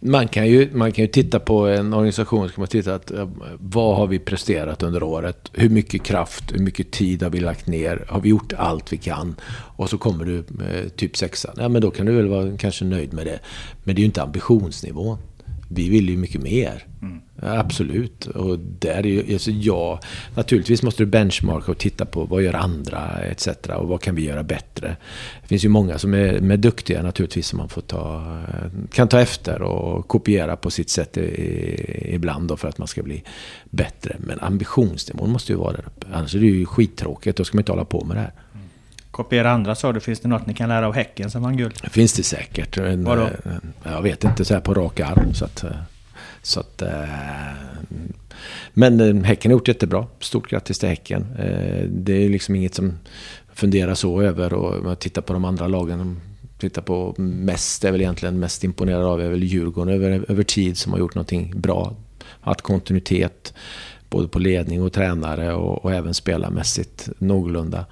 [0.00, 3.28] man kan, ju, man kan ju titta på en organisation, ska man titta att eh,
[3.58, 5.50] vad har vi presterat under året?
[5.52, 8.04] Hur mycket kraft, hur mycket tid har vi lagt ner?
[8.08, 9.36] Har vi gjort allt vi kan?
[9.76, 11.52] Och så kommer du eh, typ sexa.
[11.56, 13.38] Ja, men då kan du väl vara kanske nöjd med det.
[13.84, 15.18] Men det är ju inte ambitionsnivån.
[15.68, 16.86] Vi vill ju mycket mer.
[17.02, 17.20] Mm.
[17.42, 18.26] Absolut.
[18.26, 20.00] Och där är ju, alltså ja,
[20.34, 23.48] naturligtvis måste du benchmarka och titta på vad gör andra etc.
[23.78, 24.96] Och vad kan vi göra bättre?
[25.42, 28.36] Det finns ju många som är, är duktiga naturligtvis som man får ta,
[28.92, 33.02] kan ta efter och kopiera på sitt sätt i, ibland då för att man ska
[33.02, 33.22] bli
[33.70, 34.16] bättre.
[34.18, 36.06] Men ambitionsnivån måste ju vara där uppe.
[36.12, 37.36] Annars är det ju skittråkigt.
[37.36, 38.32] Då ska man inte hålla på med det här.
[39.16, 40.00] Kopiera andra sa du.
[40.00, 41.74] Finns det något ni kan lära av Häcken som vann guld?
[41.82, 42.78] Det finns det säkert.
[42.78, 43.28] Vadå?
[43.84, 45.34] Jag vet inte så här på rak arm.
[45.34, 45.64] Så att,
[46.42, 46.90] så att, eh,
[48.72, 50.06] men eh, Häcken har gjort jättebra.
[50.20, 51.26] Stort grattis till Häcken.
[51.38, 52.98] Eh, det är liksom inget som
[53.54, 54.52] funderar så över.
[54.52, 56.20] Och jag tittar på de andra lagen.
[56.58, 60.78] Tittar på mest, är väl egentligen mest imponerad av är väl Djurgården över, över tid
[60.78, 61.96] som har gjort någonting bra.
[62.40, 63.54] Haft kontinuitet
[64.10, 67.86] både på ledning och tränare och, och även spelarmässigt någorlunda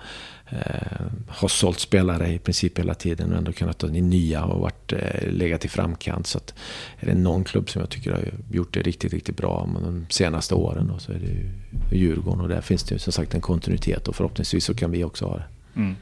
[0.50, 4.60] eh, har sålt spelare i princip hela tiden och ändå kunnat ta in nya och
[4.60, 6.26] varit, eh, legat i framkant.
[6.26, 6.54] Så att
[7.00, 10.54] är det någon klubb som jag tycker har gjort det riktigt, riktigt bra de senaste
[10.54, 11.50] åren då, så är det ju
[11.92, 12.40] Djurgården.
[12.40, 15.26] Och där finns det ju som sagt en kontinuitet och förhoppningsvis så kan vi också
[15.26, 15.44] ha det.
[15.76, 15.96] Mm.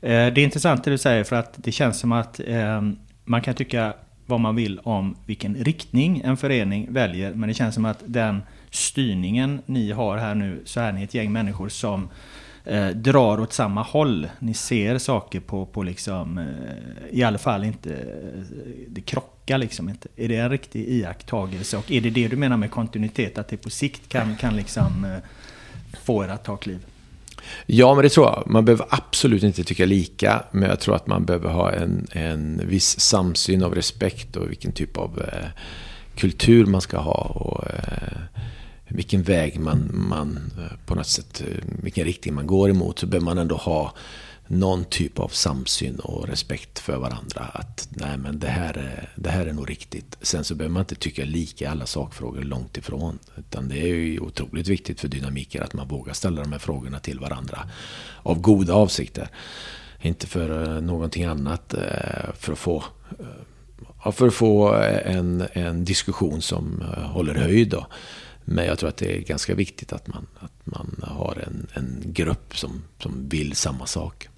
[0.00, 2.82] Eh, det är intressant det du säger för att det känns som att eh,
[3.24, 3.94] man kan tycka
[4.26, 7.34] vad man vill om vilken riktning en förening väljer.
[7.34, 11.14] Men det känns som att den styrningen ni har här nu så är ni ett
[11.14, 12.08] gäng människor som
[12.64, 14.28] eh, drar åt samma håll.
[14.38, 18.42] Ni ser saker på, på liksom, eh, i alla fall inte, eh,
[18.88, 20.08] det krockar liksom inte.
[20.16, 21.76] Är det en riktig iakttagelse?
[21.76, 23.38] Och är det det du menar med kontinuitet?
[23.38, 25.18] Att det på sikt kan, kan liksom eh,
[26.04, 26.86] få er att ta kliv?
[27.66, 28.42] Ja, men det tror jag.
[28.46, 32.62] Man behöver absolut inte tycka lika, men jag tror att man behöver ha en, en
[32.64, 35.48] viss samsyn av respekt och vilken typ av eh,
[36.16, 37.20] kultur man ska ha.
[37.22, 38.18] Och, eh,
[38.94, 43.06] vilken väg man, man eh, på något sätt, eh, vilken riktning man går emot, så
[43.06, 43.94] behöver man ändå ha
[44.46, 47.42] någon typ av samsyn och respekt för varandra.
[47.54, 50.16] Att nej men det här, är, det här är nog riktigt.
[50.20, 53.18] Sen så behöver man inte tycka lika i alla sakfrågor långt ifrån.
[53.36, 56.98] Utan det är ju otroligt viktigt för dynamiker att man vågar ställa de här frågorna
[56.98, 57.58] till varandra.
[58.22, 59.28] Av goda avsikter.
[60.00, 61.74] Inte för eh, någonting annat.
[62.34, 62.84] För att få,
[64.12, 64.72] för att få
[65.04, 67.68] en, en diskussion som håller höjd.
[67.68, 67.86] Då.
[68.44, 72.02] Men jag tror att det är ganska viktigt att man, att man har en, en
[72.04, 74.28] grupp som, som vill samma sak.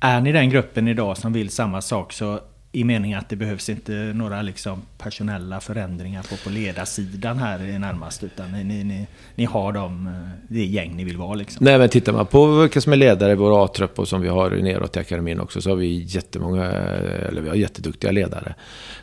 [0.00, 2.40] Är ni den gruppen idag som vill samma sak så
[2.72, 7.78] i meningen att det behövs inte några liksom personella förändringar på, på ledarsidan här i
[7.78, 8.24] närmast.
[8.24, 10.12] Utan ni, ni, ni, har de, eh,
[10.48, 11.64] det gäng ni vill vara liksom.
[11.64, 14.28] Nej men tittar man på vilka som är ledare i vår A-trupp och som vi
[14.28, 15.60] har neråt i akademin också.
[15.60, 18.54] Så har vi jättemånga, eller vi har jätteduktiga ledare.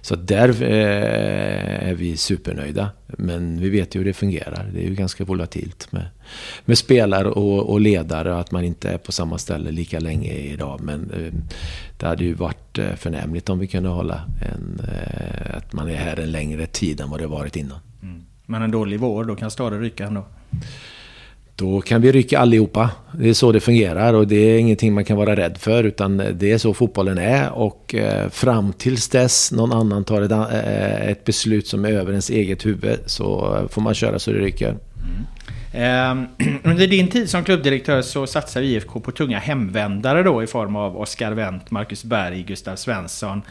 [0.02, 2.90] Så där eh, är vi supernöjda.
[3.18, 4.70] Men vi vet ju hur det fungerar.
[4.74, 6.06] Det är ju ganska volatilt med,
[6.66, 8.40] med spelare och, och ledare.
[8.40, 10.82] Att man inte är på samma ställe lika länge idag.
[10.82, 11.34] Men eh,
[11.98, 15.96] det hade ju varit eh, förnämligt om vi kunde hålla en, eh, att man är
[15.96, 17.80] här en längre tid än vad det varit innan.
[18.02, 18.22] Mm.
[18.46, 20.26] Men en dålig vår, då kan staden ryka ändå?
[21.60, 22.90] Då kan vi rycka allihopa.
[23.12, 26.18] Det är så det fungerar och det är ingenting man kan vara rädd för utan
[26.18, 31.10] det är så fotbollen är och eh, fram tills dess någon annan tar ett, eh,
[31.10, 34.70] ett beslut som är över ens eget huvud så får man köra så det ryker.
[34.70, 35.26] Mm.
[35.74, 36.28] Ehm,
[36.64, 40.98] under din tid som klubbdirektör så satsar IFK på tunga hemvändare då i form av
[40.98, 43.42] Oskar Wendt, Marcus Berg, Gustav Svensson.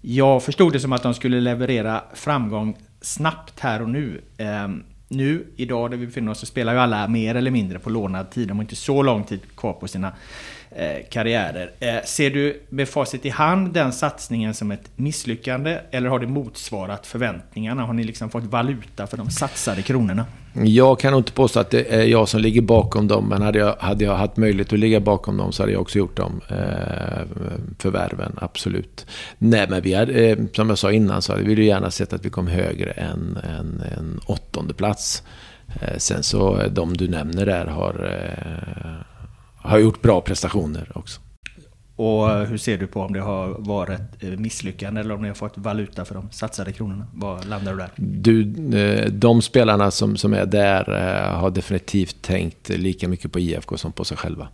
[0.00, 4.20] Jag förstod det som att de skulle leverera framgång snabbt här och nu.
[4.38, 7.90] Ehm, nu, idag där vi befinner oss, så spelar ju alla mer eller mindre på
[7.90, 8.48] lånad tid.
[8.48, 10.12] De har inte så lång tid kvar på sina
[10.70, 11.72] eh, karriärer.
[11.80, 15.78] Eh, ser du med facit i hand den satsningen som ett misslyckande?
[15.90, 17.82] Eller har det motsvarat förväntningarna?
[17.84, 20.26] Har ni liksom fått valuta för de satsade kronorna?
[20.64, 23.28] Jag kan nog inte påstå att det är jag som ligger bakom dem.
[23.28, 25.98] Men hade jag, hade jag haft möjlighet att ligga bakom dem så hade jag också
[25.98, 26.40] gjort dem.
[26.48, 27.22] Eh,
[27.78, 29.06] förvärven, absolut.
[29.38, 32.24] Nej, men vi hade, eh, som jag sa innan så hade vi gärna sett att
[32.24, 35.22] vi kom högre än en, en åttonde plats.
[35.80, 39.06] Eh, sen så eh, de du nämner där har, eh,
[39.56, 41.20] har gjort bra prestationer också.
[41.96, 45.58] Och hur ser du på om det har varit misslyckande eller om ni har fått
[45.58, 47.06] valuta för de satsade kronorna?
[47.14, 47.90] Vad landar du där?
[47.96, 48.42] Du,
[48.78, 53.76] eh, de spelarna som, som är där eh, har definitivt tänkt lika mycket på IFK
[53.76, 54.48] som på sig själva.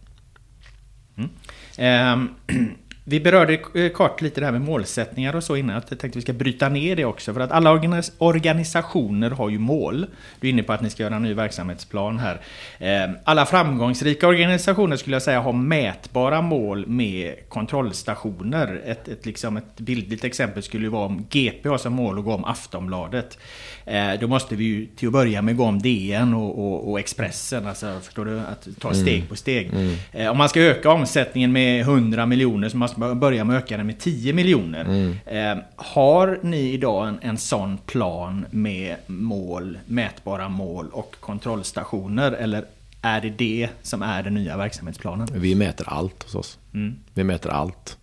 [1.76, 2.28] Mm.
[3.04, 3.56] Vi berörde
[3.88, 5.74] kort lite det här med målsättningar och så innan.
[5.74, 7.34] Jag tänkte att vi ska bryta ner det också.
[7.34, 7.70] För att alla
[8.18, 10.06] organisationer har ju mål.
[10.40, 12.40] Du är inne på att ni ska göra en ny verksamhetsplan här.
[12.78, 18.80] Ehm, alla framgångsrika organisationer skulle jag säga har mätbara mål med kontrollstationer.
[18.84, 22.24] Ett, ett, liksom ett bildligt exempel skulle ju vara om GP har som mål att
[22.24, 23.38] gå om Aftonbladet.
[23.86, 27.00] Ehm, då måste vi ju till att börja med gå om DN och, och, och
[27.00, 27.66] Expressen.
[27.66, 28.40] Alltså, förstår du?
[28.40, 29.26] Att ta steg mm.
[29.26, 29.70] på steg.
[29.74, 30.30] Mm.
[30.30, 33.76] Om man ska öka omsättningen med 100 miljoner så måste man börja med att öka
[33.76, 34.84] den med 10 miljoner.
[34.84, 35.16] Mm.
[35.26, 42.32] Eh, har ni idag en, en sån plan med mål, mätbara mål och kontrollstationer?
[42.32, 42.64] Eller
[43.02, 45.28] är det det som är den nya verksamhetsplanen?
[45.32, 46.58] Vi mäter allt hos oss.
[46.74, 46.94] Mm.
[47.14, 47.98] Vi mäter allt.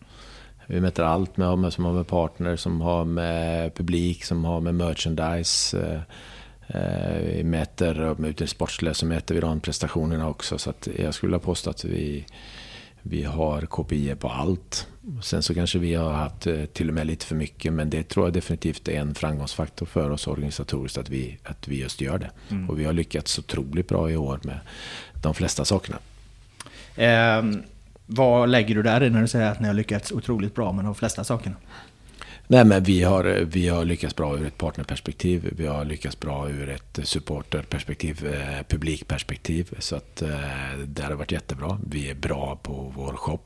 [0.68, 4.76] Vi mäter allt med, som har med partner, som har med publik, som har med
[4.76, 5.78] merchandise.
[5.80, 6.02] Eh,
[6.68, 10.58] eh vi mäter, med ute sportsliga så mäter vi de prestationerna också.
[10.58, 12.26] Så jag skulle vilja påstå att vi
[13.02, 14.88] vi har KPI på allt.
[15.22, 18.04] Sen så kanske vi har haft eh, till och med lite för mycket, men det
[18.10, 22.18] tror jag definitivt är en framgångsfaktor för oss organisatoriskt att vi, att vi just gör
[22.18, 22.32] det.
[22.50, 22.70] Mm.
[22.70, 24.60] Och vi har lyckats otroligt bra i år med
[25.22, 25.98] de flesta sakerna.
[26.96, 27.44] Eh,
[28.06, 30.86] vad lägger du där i när du säger att ni har lyckats otroligt bra med
[30.86, 31.56] de flesta sakerna?
[32.52, 35.54] Nej, men vi har, vi har lyckats bra ur ett partnerperspektiv.
[35.58, 39.74] Vi har lyckats bra ur ett supporterperspektiv, eh, publikperspektiv.
[39.80, 40.30] Så att eh,
[40.86, 41.80] det har varit jättebra.
[41.88, 43.40] Vi är bra på vår shop.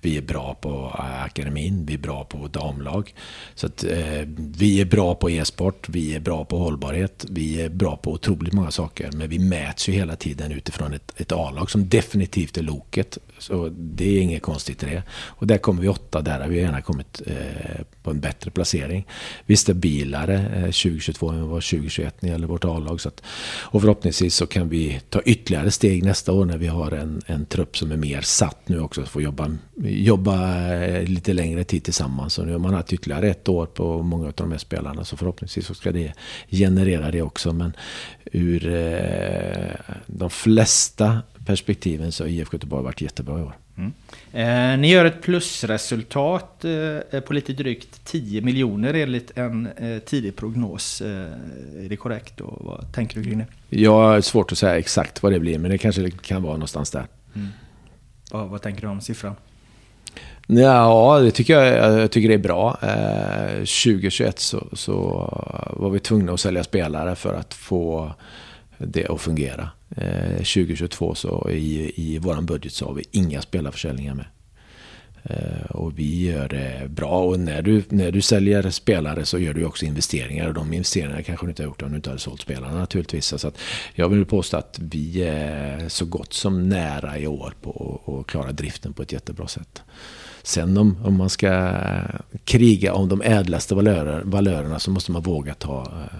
[0.00, 1.86] Vi är bra på eh, akademin.
[1.86, 3.14] Vi är bra på damlag.
[3.54, 5.88] Så att eh, vi är bra på e-sport.
[5.88, 7.26] Vi är bra på hållbarhet.
[7.28, 9.10] Vi är bra på otroligt många saker.
[9.12, 13.18] Men vi mäts ju hela tiden utifrån ett, ett A-lag som definitivt är loket.
[13.38, 15.02] Så det är inget konstigt i det.
[15.12, 16.20] Och där kommer vi åtta.
[16.20, 19.06] Där har vi gärna kommit eh, på en bättre bättre placering.
[19.46, 23.00] Vi är stabilare 2022 eh, än vad 2021 när det gäller vårt A-lag.
[23.72, 27.46] Och förhoppningsvis så kan vi ta ytterligare steg nästa år när vi har en, en
[27.46, 29.02] trupp som är mer satt nu också.
[29.02, 32.38] Att Få jobba, jobba eh, lite längre tid tillsammans.
[32.38, 35.04] Och nu har man haft ytterligare ett år på många av de här spelarna.
[35.04, 36.12] Så förhoppningsvis så ska det
[36.50, 37.52] generera det också.
[37.52, 37.72] Men
[38.32, 43.56] ur eh, de flesta perspektiven så har IFK Göteborg varit jättebra i år.
[43.80, 43.92] Mm.
[44.32, 50.36] Eh, ni gör ett plusresultat eh, på lite drygt 10 miljoner enligt en eh, tidig
[50.36, 51.00] prognos.
[51.00, 51.26] Eh,
[51.84, 52.40] är det korrekt?
[52.40, 53.46] Och vad tänker du kring det?
[53.76, 56.90] Jag har svårt att säga exakt vad det blir, men det kanske kan vara någonstans
[56.90, 57.06] där.
[57.34, 57.48] Mm.
[58.30, 59.34] Vad, vad tänker du om siffran?
[60.46, 62.78] Ja, det tycker jag, jag tycker det är bra.
[62.82, 64.94] Eh, 2021 så, så
[65.70, 68.12] var vi tvungna att sälja spelare för att få
[68.78, 69.70] det att fungera.
[69.96, 74.26] Eh, 2022 så i, i vår budget så har vi inga spelarförsäljningar med.
[75.22, 77.24] Eh, och vi gör det bra.
[77.24, 80.48] Och när du, när du säljer spelare så gör du också investeringar.
[80.48, 83.26] Och de investeringarna kanske du inte har gjort om du inte hade sålt spelarna naturligtvis.
[83.26, 83.58] Så att
[83.94, 88.52] jag vill påstå att vi är så gott som nära i år på att klara
[88.52, 89.82] driften på ett jättebra sätt.
[90.42, 91.72] Sen om, om man ska
[92.44, 96.18] kriga om de ädlaste valörer, valörerna så måste man våga ta, eh,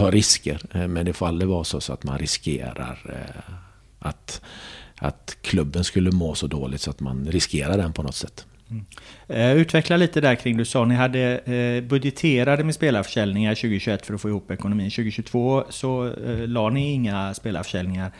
[0.00, 0.60] ta risker.
[0.74, 3.54] Eh, men det får aldrig vara så, så att man riskerar eh,
[3.98, 4.42] att,
[4.96, 8.46] att klubben skulle må så dåligt så att man riskerar den på något sätt.
[8.70, 8.84] Mm.
[9.28, 11.42] Eh, utveckla lite där kring, du sa ni hade
[11.88, 14.90] budgeterade med spelarförsäljningar 2021 för att få ihop ekonomin.
[14.90, 16.12] 2022 så
[16.46, 18.12] la ni inga spelarförsäljningar.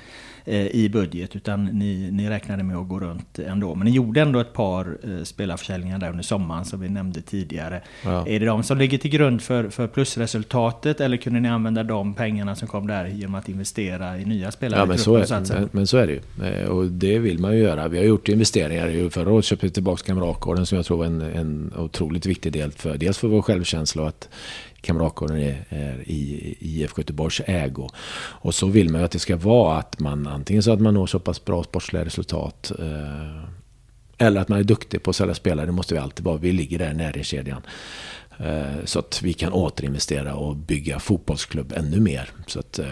[0.45, 3.74] Eh, i budget utan ni, ni räknade med att gå runt ändå.
[3.74, 7.82] Men ni gjorde ändå ett par eh, spelarförsäljningar där under sommaren som vi nämnde tidigare.
[8.05, 8.26] Ja.
[8.26, 12.14] Är det de som ligger till grund för, för plusresultatet eller kunde ni använda de
[12.14, 14.80] pengarna som kom där genom att investera i nya spelare?
[14.80, 16.47] Ja men så, är, men, men, så är det ju.
[16.49, 17.88] Eh, och det vill man ju göra.
[17.88, 19.11] Vi har gjort investeringar.
[19.11, 22.72] Förra året köpte vi tillbaka Kamratgården som jag tror var en, en otroligt viktig del
[22.72, 24.28] för dels för vår självkänsla och att
[24.80, 27.88] Kamratgården är, är i IFK Göteborgs ägo.
[28.16, 30.94] Och så vill man ju att det ska vara att man antingen så att man
[30.94, 33.44] når så pass bra sportsliga resultat eh,
[34.18, 35.66] eller att man är duktig på att sälja spelare.
[35.66, 36.36] Det måste vi alltid vara.
[36.36, 37.62] Vi ligger där i näringskedjan.
[38.45, 42.30] Eh, så att vi kan återinvestera och bygga fotbollsklubb ännu mer.
[42.47, 42.86] Så att, eh,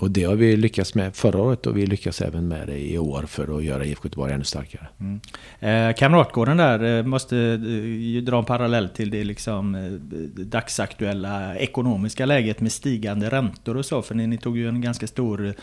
[0.00, 2.98] och det har vi lyckats med förra året och vi lyckas även med det i
[2.98, 4.86] år för att göra IFK Göteborg ännu starkare.
[5.00, 5.20] Mm.
[5.60, 9.98] Eh, kamratgården där eh, måste ju dra en parallell till det liksom
[10.36, 14.02] dagsaktuella ekonomiska läget med stigande räntor och så.
[14.02, 15.54] För ni, ni tog ju en ganska stor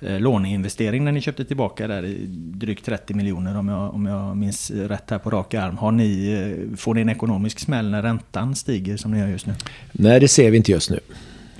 [0.00, 4.36] Eh, låneinvestering när ni köpte tillbaka där i drygt 30 miljoner om jag, om jag
[4.36, 5.76] minns rätt här på rak arm.
[5.76, 9.46] Har ni, eh, får ni en ekonomisk smäll när räntan stiger som ni gör just
[9.46, 9.54] nu?
[9.92, 11.00] Nej, det ser vi inte just nu.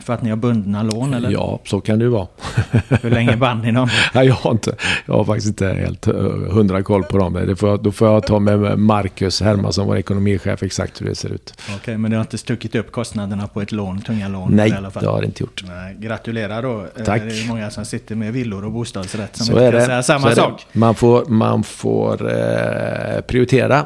[0.08, 1.30] För att ni har bundna lån eller?
[1.30, 2.26] Ja, så kan det ju vara.
[3.02, 3.88] Hur länge band ni dem?
[4.14, 4.74] Nej, jag, har inte,
[5.06, 6.14] jag har faktiskt inte helt eh,
[6.50, 7.32] hundra koll på dem.
[7.32, 11.28] Det får, då får jag ta med Marcus Hermansson, vår ekonomichef, exakt hur det ser
[11.28, 11.54] ut.
[11.56, 14.52] Okej, okay, men det har inte stuckit upp kostnaderna på ett lån, tunga lån?
[14.52, 15.02] Nej, i alla fall.
[15.02, 15.64] det har det inte gjort.
[15.66, 16.86] Nej, gratulerar då.
[16.96, 17.22] Eh, Tack.
[17.22, 19.86] Det är många som sitter med villor och bostadsrätt som så inte är kan det.
[19.86, 20.66] säga samma sak.
[20.72, 23.84] Man får, man får eh, prioritera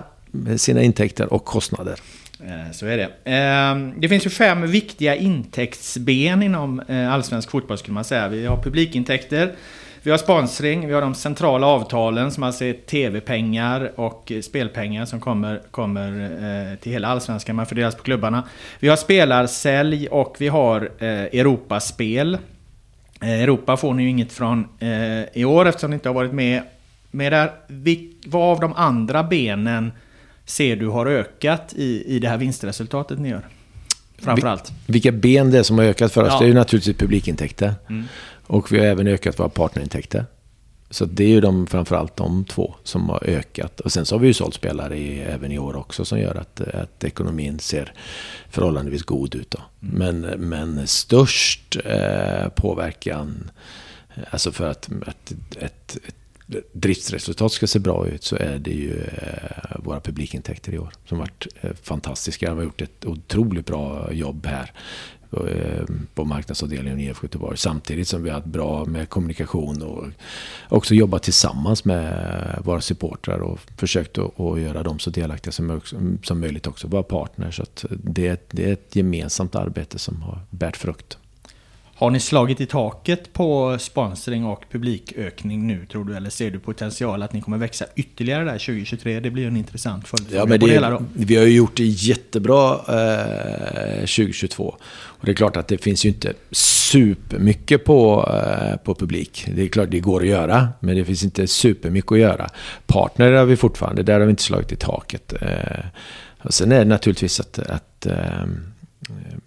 [0.57, 1.95] sina intäkter och kostnader.
[2.47, 3.09] Eh, så är det.
[3.25, 8.29] Ehm, det finns ju fem viktiga intäktsben inom eh, allsvensk fotboll skulle man säga.
[8.29, 9.53] Vi har publikintäkter,
[10.03, 15.05] vi har sponsring, vi har de centrala avtalen som alltså är tv-pengar och eh, spelpengar
[15.05, 18.43] som kommer, kommer till hela allsvenskan, man fördelas på klubbarna.
[18.81, 22.39] Vi har spelarsälj och vi har Europaspel.
[23.21, 24.69] Europa får ni ju inget från
[25.33, 26.63] i år eftersom ni inte har varit med.
[27.11, 27.51] med där.
[28.27, 29.93] Vad av de andra benen
[30.47, 33.49] ser du har ökat i, i det här vinstresultatet ni gör?
[34.19, 34.73] Framförallt.
[34.87, 36.39] Vilka ben det är som har ökat för oss, ja.
[36.39, 37.75] det är ju naturligtvis publikintäkter.
[37.89, 38.05] Mm.
[38.47, 40.27] Och vi har även ökat våra partnerintäkter.
[40.91, 43.81] Så det är ju de, framförallt de två som har ökat.
[43.81, 46.35] Och sen så har vi ju sålt spelare i, även i år också som gör
[46.35, 47.93] att, att ekonomin ser
[48.51, 49.51] förhållandevis god ut.
[49.51, 49.59] Då.
[49.83, 49.99] Mm.
[49.99, 53.51] Men, men störst eh, påverkan,
[54.31, 56.15] alltså för att, att ett, ett
[56.73, 60.93] driftsresultat ska se bra ut så är det ju eh, våra publikintäkter i år.
[61.09, 62.49] Som varit eh, fantastiska.
[62.49, 64.73] De har gjort ett otroligt bra jobb här
[65.33, 65.85] eh,
[66.15, 67.59] på marknadsavdelningen i IFK Göteborg.
[67.59, 70.07] Samtidigt som vi har haft bra med kommunikation och
[70.69, 76.67] också jobbat tillsammans med våra supportrar och försökt att, göra dem så delaktiga som, möjligt
[76.67, 77.57] också, våra partners.
[77.57, 81.19] Så att det är ett gemensamt arbete som har bärt frukt.
[82.03, 86.17] Har ni slagit i taket på sponsring och publikökning nu tror du?
[86.17, 89.21] Eller ser du potential att ni kommer växa ytterligare där 2023?
[89.21, 92.73] Det blir en intressant följdfråga ja, men det, det Vi har ju gjort det jättebra
[92.73, 94.65] eh, 2022.
[94.93, 99.47] Och det är klart att det finns ju inte supermycket på, eh, på publik.
[99.55, 102.49] Det är klart det går att göra, men det finns inte supermycket att göra.
[102.87, 105.33] Partner har vi fortfarande, där har vi inte slagit i taket.
[105.43, 105.85] Eh,
[106.43, 108.47] och sen är det naturligtvis att, att att eh,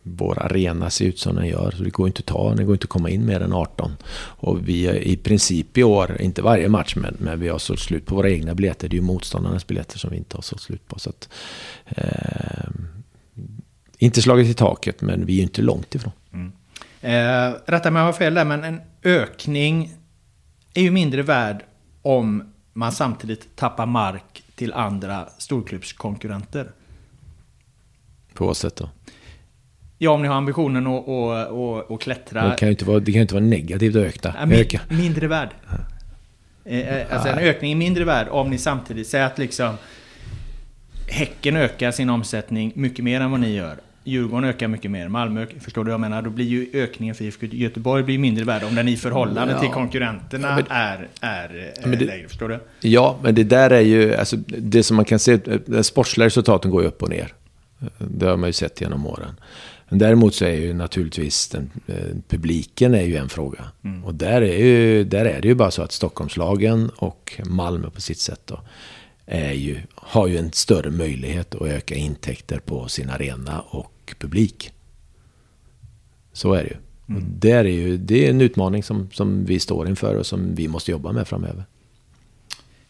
[0.04, 1.72] vår arena ser ut som den gör.
[1.72, 3.92] Så det går inte att ta, det går inte att komma in mer än 18.
[4.18, 7.80] Och vi är i princip i år, inte varje match, men, men vi har sålt
[7.80, 8.90] slut på våra egna biljetter.
[8.90, 11.00] Det är ju motståndarnas biljetter som vi inte har sålt slut på.
[11.00, 11.30] Så att,
[11.86, 12.70] eh,
[13.98, 16.14] inte slagit i taket, men vi är ju inte långt ifrån.
[16.34, 16.52] Mm.
[17.02, 19.94] Eh, rätta mig om jag har fel där, men en ökning
[20.74, 21.64] är ju mindre värd
[22.02, 26.72] om man samtidigt tappar mark till andra storklubbskonkurrenter.
[28.34, 28.90] På vad sätt då?
[29.98, 32.50] Ja, om ni har ambitionen att, att, att, att klättra.
[32.50, 34.36] Det kan ju inte vara, det kan inte vara negativt att öka.
[34.40, 35.50] Ja, min, mindre värd.
[36.66, 39.78] Eh, eh, alltså en ökning är mindre värd om ni samtidigt säger att liksom
[41.08, 43.76] Häcken ökar sin omsättning mycket mer än vad ni gör.
[44.04, 45.08] Djurgården ökar mycket mer.
[45.08, 46.22] Malmö, förstår du vad jag menar?
[46.22, 49.60] Då blir ju ökningen för IFK Göteborg blir mindre värd om den i förhållande ja.
[49.60, 52.28] till konkurrenterna ja, men, är, är ja, det, lägre.
[52.28, 52.60] Förstår du?
[52.80, 56.72] Ja, men det där är ju, alltså, det som man kan se, de sportsliga resultaten
[56.72, 57.34] går ju upp och ner.
[57.98, 59.36] Det har man ju sett genom åren.
[59.96, 63.64] Men däremot så är ju naturligtvis den, eh, publiken är ju en fråga.
[63.84, 64.04] Mm.
[64.04, 68.02] Och där är, ju, där är det ju bara så att Stockholmslagen och Malmö på
[68.02, 68.60] sitt sätt då,
[69.26, 74.72] är ju, har ju en större möjlighet att öka intäkter på sin arena och publik.
[76.34, 76.78] Så är det ju.
[77.10, 77.24] Mm.
[77.24, 80.56] Och där är ju, det är en utmaning som, som vi står inför och som
[80.56, 81.66] vi måste jobba med framöver.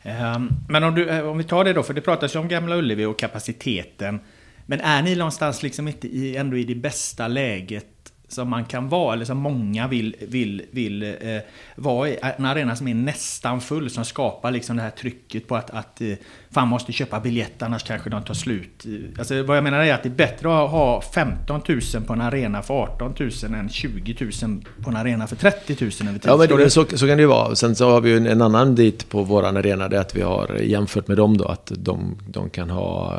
[0.04, 2.48] Um, men om, du, eh, om vi tar det då, för det pratas ju om
[2.48, 4.20] Gamla Ullevi och kapaciteten.
[4.66, 8.90] Men är ni någonstans liksom inte i, ändå i det bästa läget som man kan
[8.90, 11.38] vara, eller som många vill, vill, vill eh,
[11.76, 12.18] vara i.
[12.38, 16.02] En arena som är nästan full, som skapar liksom det här trycket på att, att
[16.02, 16.14] eh,
[16.52, 18.86] fan måste köpa biljett annars kanske de tar slut.
[19.18, 22.22] Alltså, vad jag menar är att det är bättre att ha 15 000 på en
[22.22, 26.30] arena för 18 000 än 20 000 på en arena för 30 000 över tid.
[26.32, 27.56] Ja, men det, så, så kan det ju vara.
[27.56, 30.16] Sen så har vi ju en, en annan dit på våran arena, det är att
[30.16, 33.14] vi har jämfört med dem då, att de, de kan ha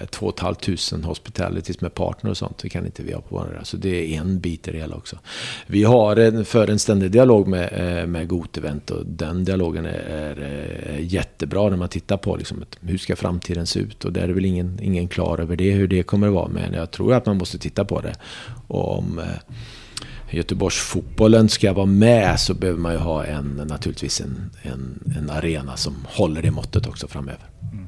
[0.00, 2.58] eh, 2 500 hospitalities med partner och sånt.
[2.58, 3.64] Det kan inte vi ha på vår arena.
[3.64, 5.18] Så det är en bit i det hela också.
[5.66, 9.92] Vi har en, för en ständig dialog med, eh, med Gotevent och den dialogen är,
[9.92, 14.04] är, eh, jättebra när man tittar på liksom, hur ska framtiden se ut?
[14.04, 16.48] Och där är väl ingen, ingen klar över det, hur det kommer att vara.
[16.48, 18.14] Men jag tror att man måste titta på det.
[18.66, 24.50] Och om eh, Göteborgsfotbollen ska vara med så behöver man ju ha en, naturligtvis en,
[24.62, 27.50] en, en arena som håller det måttet också framöver.
[27.72, 27.86] Mm.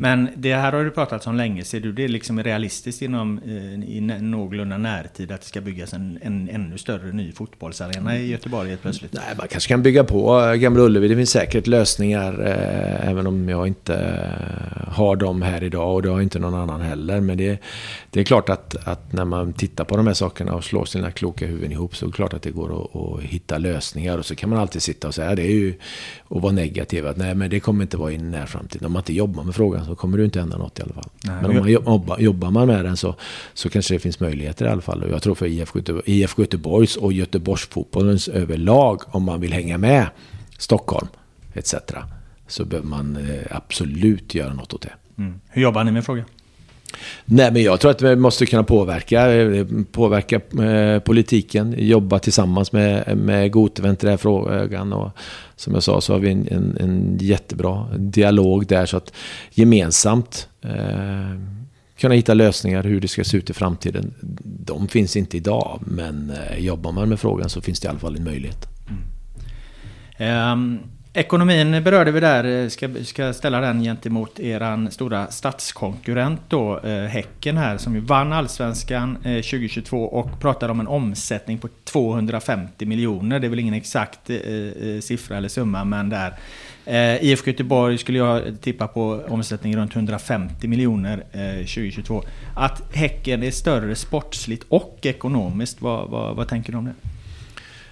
[0.00, 1.64] Men det här har du pratat om länge.
[1.64, 6.18] Ser du det liksom realistiskt inom eh, i någorlunda närtid att det ska byggas en,
[6.22, 9.12] en ännu större ny fotbollsarena i Göteborg helt plötsligt?
[9.12, 11.08] Nej, man kanske kan bygga på eh, Gamla Ullevi.
[11.08, 16.02] Det finns säkert lösningar, eh, även om jag inte eh, har dem här idag och
[16.02, 17.20] det har inte någon annan heller.
[17.20, 17.62] Men det,
[18.10, 21.10] det är klart att, att, när man tittar på de här sakerna och slår sina
[21.10, 24.18] kloka huvuden ihop så är det klart att det går att, att hitta lösningar.
[24.18, 25.74] Och så kan man alltid sitta och säga det är ju
[26.20, 27.06] och vara negativ.
[27.06, 28.84] Att nej, men det kommer inte vara i en närframtid.
[28.84, 31.10] Om man inte jobbar med frågan så kommer det inte hända något i alla fall.
[31.24, 33.14] Nej, men om man jobbar, jobbar man med den så,
[33.54, 35.02] så kanske det finns möjligheter i alla fall.
[35.02, 39.78] Och jag tror för IFK Göteborg, IFK Göteborgs och Göteborgsfotbollens överlag, om man vill hänga
[39.78, 40.06] med
[40.58, 41.08] Stockholm
[41.54, 41.74] etc.
[42.46, 44.92] Så behöver man eh, absolut göra något åt det.
[45.18, 45.40] Mm.
[45.48, 46.24] Hur jobbar ni med frågan?
[47.30, 52.72] Nej, men jag tror att vi måste kunna påverka, eh, påverka eh, politiken, jobba tillsammans
[52.72, 54.92] med, med Gotevent i den här frågan.
[54.92, 55.10] Och
[55.56, 59.12] som jag sa så har vi en, en, en jättebra dialog där så att
[59.50, 61.40] gemensamt eh,
[61.98, 64.14] kunna hitta lösningar hur det ska se ut i framtiden.
[64.42, 67.98] De finns inte idag, men eh, jobbar man med frågan så finns det i alla
[67.98, 68.68] fall en möjlighet.
[70.18, 70.52] Mm.
[70.52, 70.78] Um.
[71.18, 77.04] Ekonomin berörde vi där, eh, ska, ska ställa den gentemot eran stora statskonkurrent då, eh,
[77.04, 82.86] Häcken här, som ju vann Allsvenskan eh, 2022 och pratade om en omsättning på 250
[82.86, 83.40] miljoner.
[83.40, 86.34] Det är väl ingen exakt eh, eh siffra eller summa, men där.
[86.84, 92.22] Eh, IFK Göteborg skulle jag tippa på omsättning runt 150 miljoner eh, 2022.
[92.56, 96.94] Att Häcken är större sportsligt och ekonomiskt, vad, vad, vad tänker du om det?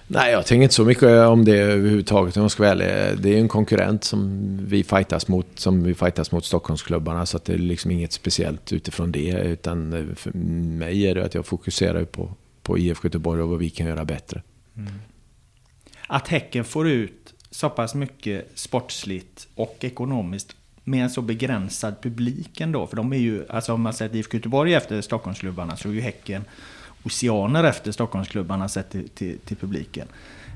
[0.09, 3.23] Nej, jag tänker inte så mycket om det överhuvudtaget om jag ska vara ärlig.
[3.23, 7.25] Det är en konkurrent som vi fightas mot, som vi fightas mot Stockholmsklubbarna.
[7.25, 9.29] Så det är liksom inget speciellt utifrån det.
[9.29, 12.29] Utan för mig är det att jag fokuserar på,
[12.63, 14.41] på IFK Göteborg och vad vi kan göra bättre.
[14.77, 14.93] Mm.
[16.07, 22.61] Att Häcken får ut så pass mycket sportsligt och ekonomiskt med en så begränsad publik
[22.61, 22.87] ändå.
[22.87, 25.93] För de är ju, alltså om man säger att IFK Göteborg efter Stockholmsklubbarna så är
[25.93, 26.45] ju Häcken
[27.07, 30.07] oceaner efter Stockholmsklubbarna sett till, till, till publiken.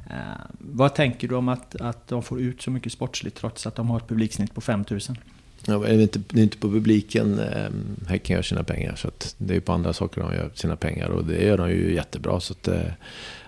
[0.09, 0.15] Eh,
[0.57, 3.89] vad tänker du om att, att de får ut så mycket sportsligt trots att de
[3.89, 5.17] har ett publiksnitt på 5000?
[5.65, 7.69] Ja, det, är inte, det är inte på publiken eh,
[8.07, 8.95] Häcken gör sina pengar.
[8.95, 11.09] Så det är på andra saker de gör sina pengar.
[11.09, 12.39] Och det gör de ju jättebra.
[12.39, 12.91] Så att, eh,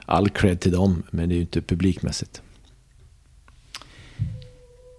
[0.05, 1.03] all cred till dem.
[1.09, 2.41] Men det är ju inte publikmässigt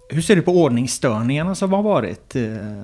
[0.09, 2.35] hur ser du på ordningsstörningarna som har varit?
[2.35, 2.43] Eh,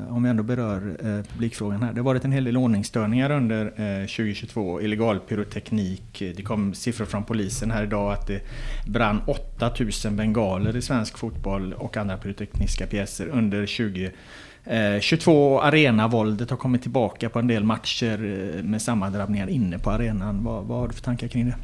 [0.09, 1.93] om vi ändå berör eh, publikfrågan här.
[1.93, 4.81] Det har varit en hel del ordningsstörningar under eh, 2022.
[4.81, 6.19] Illegal pyroteknik.
[6.19, 8.41] Det kom siffror från polisen här idag att det
[8.87, 9.21] brann
[9.59, 14.17] 8000 bengaler i svensk fotboll och andra pyrotekniska pjäser under 2022.
[14.65, 18.13] Eh, 22 arenavåldet har kommit tillbaka på en del matcher
[18.57, 20.43] eh, med sammandrabbningar inne på arenan.
[20.43, 21.55] Vad, vad har du för tankar kring det?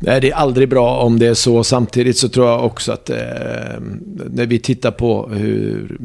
[0.00, 1.64] Nej, det är aldrig bra om det är så.
[1.64, 3.16] Samtidigt så tror jag också att eh,
[4.30, 5.98] när vi tittar på hur,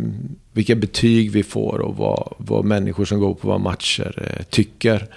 [0.53, 5.07] vilka betyg vi får och vad, vad människor som går på våra matcher eh, tycker.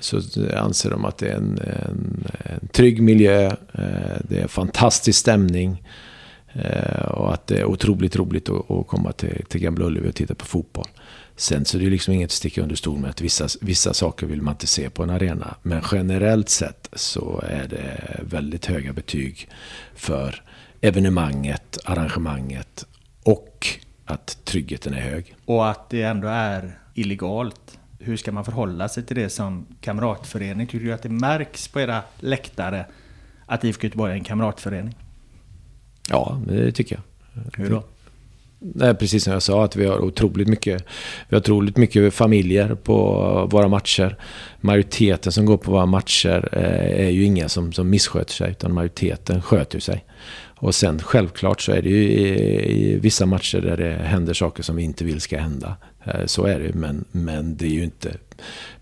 [0.00, 0.20] Så
[0.56, 5.82] anser de att det är en, en, en trygg miljö, eh, det är fantastisk stämning.
[6.58, 10.14] Eh, och att det är otroligt roligt att, att komma till, till Gamla Ullevi och
[10.14, 10.88] titta på fotboll.
[11.36, 14.26] Sen så är det liksom inget att sticka under stol med att vissa, vissa saker
[14.26, 15.54] vill man inte se på en arena.
[15.62, 19.48] Men generellt sett så är det väldigt höga betyg
[19.94, 20.42] för
[20.80, 22.86] evenemanget, arrangemanget
[23.22, 23.66] och
[24.04, 25.34] att tryggheten är hög.
[25.44, 27.78] Och att det ändå är illegalt.
[27.98, 30.66] Hur ska man förhålla sig till det som kamratförening?
[30.66, 32.86] Tycker du att det märks på era läktare
[33.46, 34.94] att IFK Göteborg är en kamratförening?
[36.10, 37.62] Ja, det tycker jag.
[37.64, 37.84] Hur då?
[38.58, 40.84] Nej, precis som jag sa, att vi har otroligt mycket,
[41.28, 44.16] vi har otroligt mycket familjer på våra matcher.
[44.60, 48.74] Majoriteten som går på våra matcher eh, är ju inga som, som missköter sig, utan
[48.74, 50.04] majoriteten sköter sig.
[50.58, 54.62] Och sen självklart så är det ju i, i vissa matcher där det händer saker
[54.62, 55.76] som vi inte vill ska hända.
[56.04, 58.14] Eh, så är det men, men det är ju inte...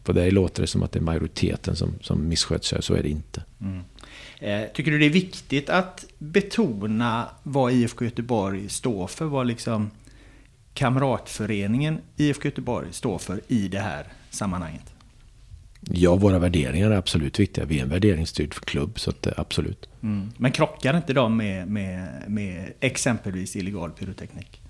[0.04, 3.02] På det låter det som att det är majoriteten som, som missköter sig, så är
[3.02, 3.42] det inte.
[3.60, 3.80] Mm.
[4.44, 9.24] Eh, tycker du det är viktigt att betona vad IFK Göteborg står för?
[9.24, 9.90] Vad liksom
[10.74, 14.92] kamratföreningen IFK Göteborg står för i det här sammanhanget?
[15.80, 17.64] Ja, våra värderingar är absolut viktiga.
[17.64, 19.88] Vi är en värderingsstyrd klubb, så att, absolut.
[20.02, 20.30] Mm.
[20.36, 24.60] Men krockar inte de med, med, med exempelvis illegal pyroteknik?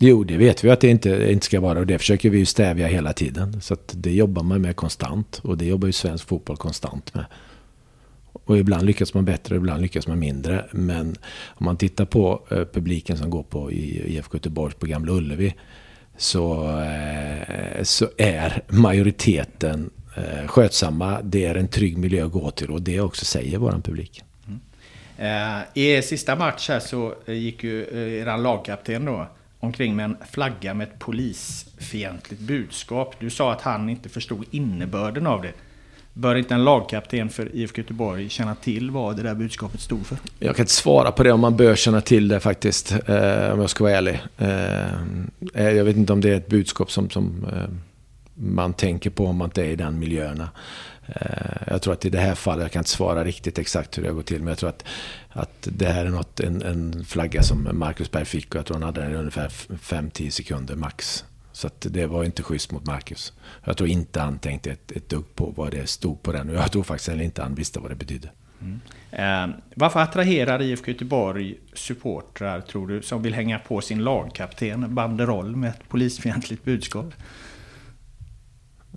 [0.00, 2.46] Jo, det vet vi att det inte, inte ska vara och det försöker vi ju
[2.46, 3.60] stävja hela tiden.
[3.60, 7.24] Så det jobbar man med konstant och det jobbar ju svensk fotboll konstant med.
[8.32, 10.64] Och ibland lyckas man bättre, ibland lyckas man mindre.
[10.70, 11.16] Men
[11.46, 15.54] om man tittar på eh, publiken som går på IFK Göteborg på Gamla Ullevi.
[16.16, 21.22] Så, eh, så är majoriteten eh, skötsamma.
[21.22, 24.22] Det är en trygg miljö att gå till och det också säger vår publik.
[25.18, 25.62] Mm.
[25.74, 27.80] I sista match här så gick ju
[28.20, 29.26] er lagkapten då
[29.60, 33.14] omkring med en flagga med ett polisfientligt budskap.
[33.18, 35.52] Du sa att han inte förstod innebörden av det.
[36.14, 40.18] Bör inte en lagkapten för IFK Göteborg känna till vad det där budskapet stod för?
[40.38, 43.60] Jag kan inte svara på det om man bör känna till det faktiskt, eh, om
[43.60, 44.22] jag ska vara ärlig.
[44.38, 44.92] Eh,
[45.54, 47.68] eh jag vet inte om det är ett budskap som, som eh,
[48.34, 50.48] man tänker på om man inte är i den miljöerna.
[51.06, 54.02] Eh, jag tror att i det här fallet, jag kan inte svara riktigt exakt hur
[54.02, 54.84] det har gått till, men jag tror att,
[55.28, 58.74] att det här är något, en, en flagga som Marcus Berg fick och jag tror
[58.74, 61.24] han hade den i ungefär 5-10 sekunder max.
[61.62, 63.32] Så det var inte schysst mot Marcus.
[63.64, 66.50] Jag tror inte han tänkte ett, ett dugg på vad det stod på den.
[66.50, 68.30] Och jag tror faktiskt heller inte han visste vad det betydde.
[68.60, 68.80] Mm.
[69.10, 75.56] Eh, varför attraherar IFK Göteborg supportrar, tror du, som vill hänga på sin lagkapten banderoll
[75.56, 77.14] med ett polisfientligt budskap?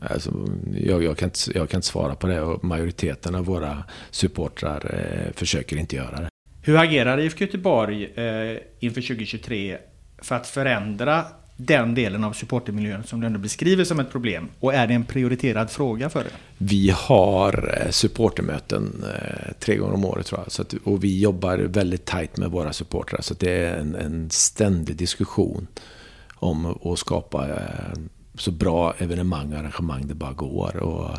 [0.01, 3.83] Alltså, jag, jag, kan inte, jag kan inte svara på det och majoriteten av våra
[4.11, 6.29] supportrar eh, försöker inte göra det.
[6.61, 9.77] Hur agerar IFK Göteborg eh, inför 2023
[10.17, 11.25] för att förändra
[11.57, 14.49] den delen av supportermiljön som du ändå beskriver som ett problem?
[14.59, 16.31] Och är det en prioriterad fråga för er?
[16.57, 20.51] Vi har eh, supportermöten eh, tre gånger om året tror jag.
[20.51, 23.21] Så att, och vi jobbar väldigt tajt med våra supportrar.
[23.21, 25.67] Så det är en, en ständig diskussion
[26.35, 27.99] om att skapa eh,
[28.37, 30.75] så bra evenemang och arrangemang det bara går.
[30.75, 31.17] Och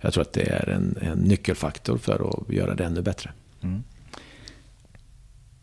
[0.00, 3.30] jag tror att det är en, en nyckelfaktor för att göra det ännu bättre.
[3.62, 3.82] Mm.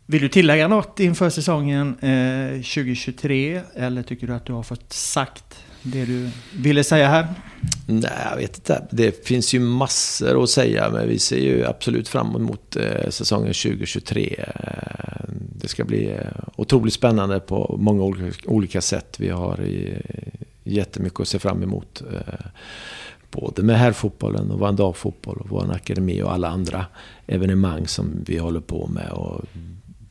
[0.10, 3.62] Vill du tillägga något inför säsongen eh, 2023?
[3.76, 5.44] Eller tycker du att du har fått sagt
[5.84, 7.28] det du ville säga här?
[7.88, 8.88] Nej, jag vet inte.
[8.92, 13.54] Det finns ju massor att säga, men vi ser ju absolut fram emot eh, säsongen
[13.54, 14.36] 2023.
[14.38, 14.46] Eh,
[15.62, 16.18] det ska bli
[16.56, 18.04] otroligt spännande på många
[18.46, 19.16] olika, sätt.
[19.20, 19.60] Vi har
[20.64, 22.04] jättemycket att se fram emot.
[23.32, 26.86] Både med herrfotbollen och vår och vår akademi och alla andra
[27.28, 29.10] evenemang som vi håller på med.
[29.12, 29.46] Och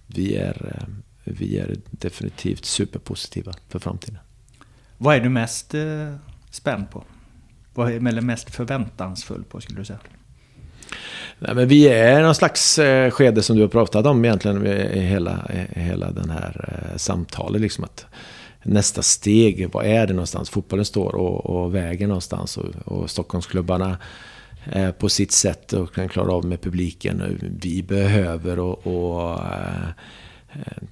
[0.06, 0.94] vi är, eh,
[1.24, 4.18] vi är definitivt superpositiva för framtiden.
[4.98, 6.14] Vad är du mest eh,
[6.50, 7.04] spänd på?
[7.74, 9.98] Vad är du mest förväntansfull på skulle du säga?
[11.38, 15.00] Nej, men vi är någon slags eh, skede som du har pratat om egentligen i
[15.00, 17.60] hela, hela den här samtalet.
[17.60, 18.06] Liksom att
[18.62, 22.56] nästa steg, vad är det någonstans fotbollen står och, och vägen någonstans.
[22.56, 23.98] Och, och Stockholmsklubbarna
[24.72, 27.38] Eh, på sitt sätt och kan klara av med publiken.
[27.60, 29.88] Vi behöver och, och eh,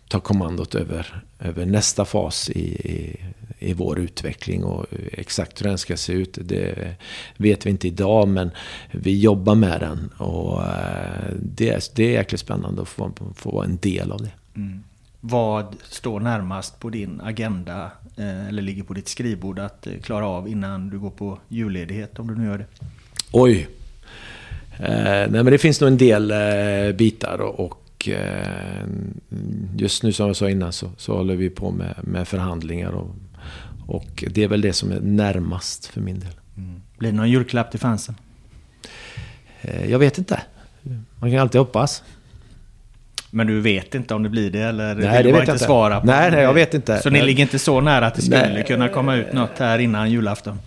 [0.08, 3.24] ta kommandot över, över nästa fas i, i,
[3.58, 4.64] i vår utveckling.
[4.64, 6.96] Och exakt hur den ska se ut, det
[7.36, 8.28] vet vi inte idag.
[8.28, 8.50] Men
[8.90, 10.10] vi jobbar med den.
[10.16, 14.32] Och eh, det, det är jäkligt spännande att få, få vara en del av det.
[14.56, 14.82] Mm.
[15.20, 20.48] Vad står närmast på din agenda eh, eller ligger på ditt skrivbord att klara av
[20.48, 22.66] innan du går på julledighet om du nu gör det?
[23.36, 23.68] Oj!
[24.78, 28.84] Eh, nej men det finns nog en del eh, bitar och, eh,
[29.76, 33.10] just nu som jag sa innan så, så håller vi på med, med förhandlingar och,
[33.86, 36.32] och, det är väl det som är närmast för min del.
[36.56, 36.82] Mm.
[36.98, 38.14] Blir det någon julklapp till fansen?
[39.88, 40.40] Jag vet inte.
[41.18, 42.02] Man kan alltid hoppas.
[43.30, 45.54] Men du vet inte om det blir det eller nej, vill det vet inte jag
[45.54, 46.06] inte svara på?
[46.06, 47.02] Nej, nej, jag vet inte.
[47.02, 48.64] Så ni ligger inte så nära att det skulle nej.
[48.64, 50.58] kunna komma ut något här innan julafton?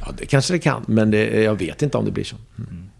[0.00, 2.36] Ja, det kanske det kan, men det, jag vet inte om det blir så.
[2.58, 2.90] Mm.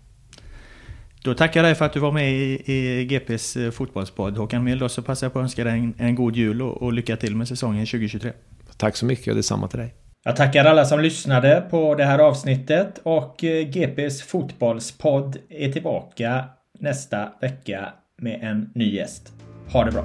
[1.24, 4.36] Då tackar jag dig för att du var med i, i GPs eh, fotbollspodd.
[4.36, 6.92] Håkan Mild, så passar jag på att önska dig en, en god jul och, och,
[6.92, 8.32] lycka till med säsongen 2023.
[8.76, 9.94] Tack så mycket och detsamma till dig.
[10.24, 16.44] Jag tackar alla som lyssnade på det här avsnittet och eh, GPs fotbollspodd är tillbaka
[16.80, 19.32] nästa vecka med en ny gäst.
[19.72, 20.04] Ha det bra!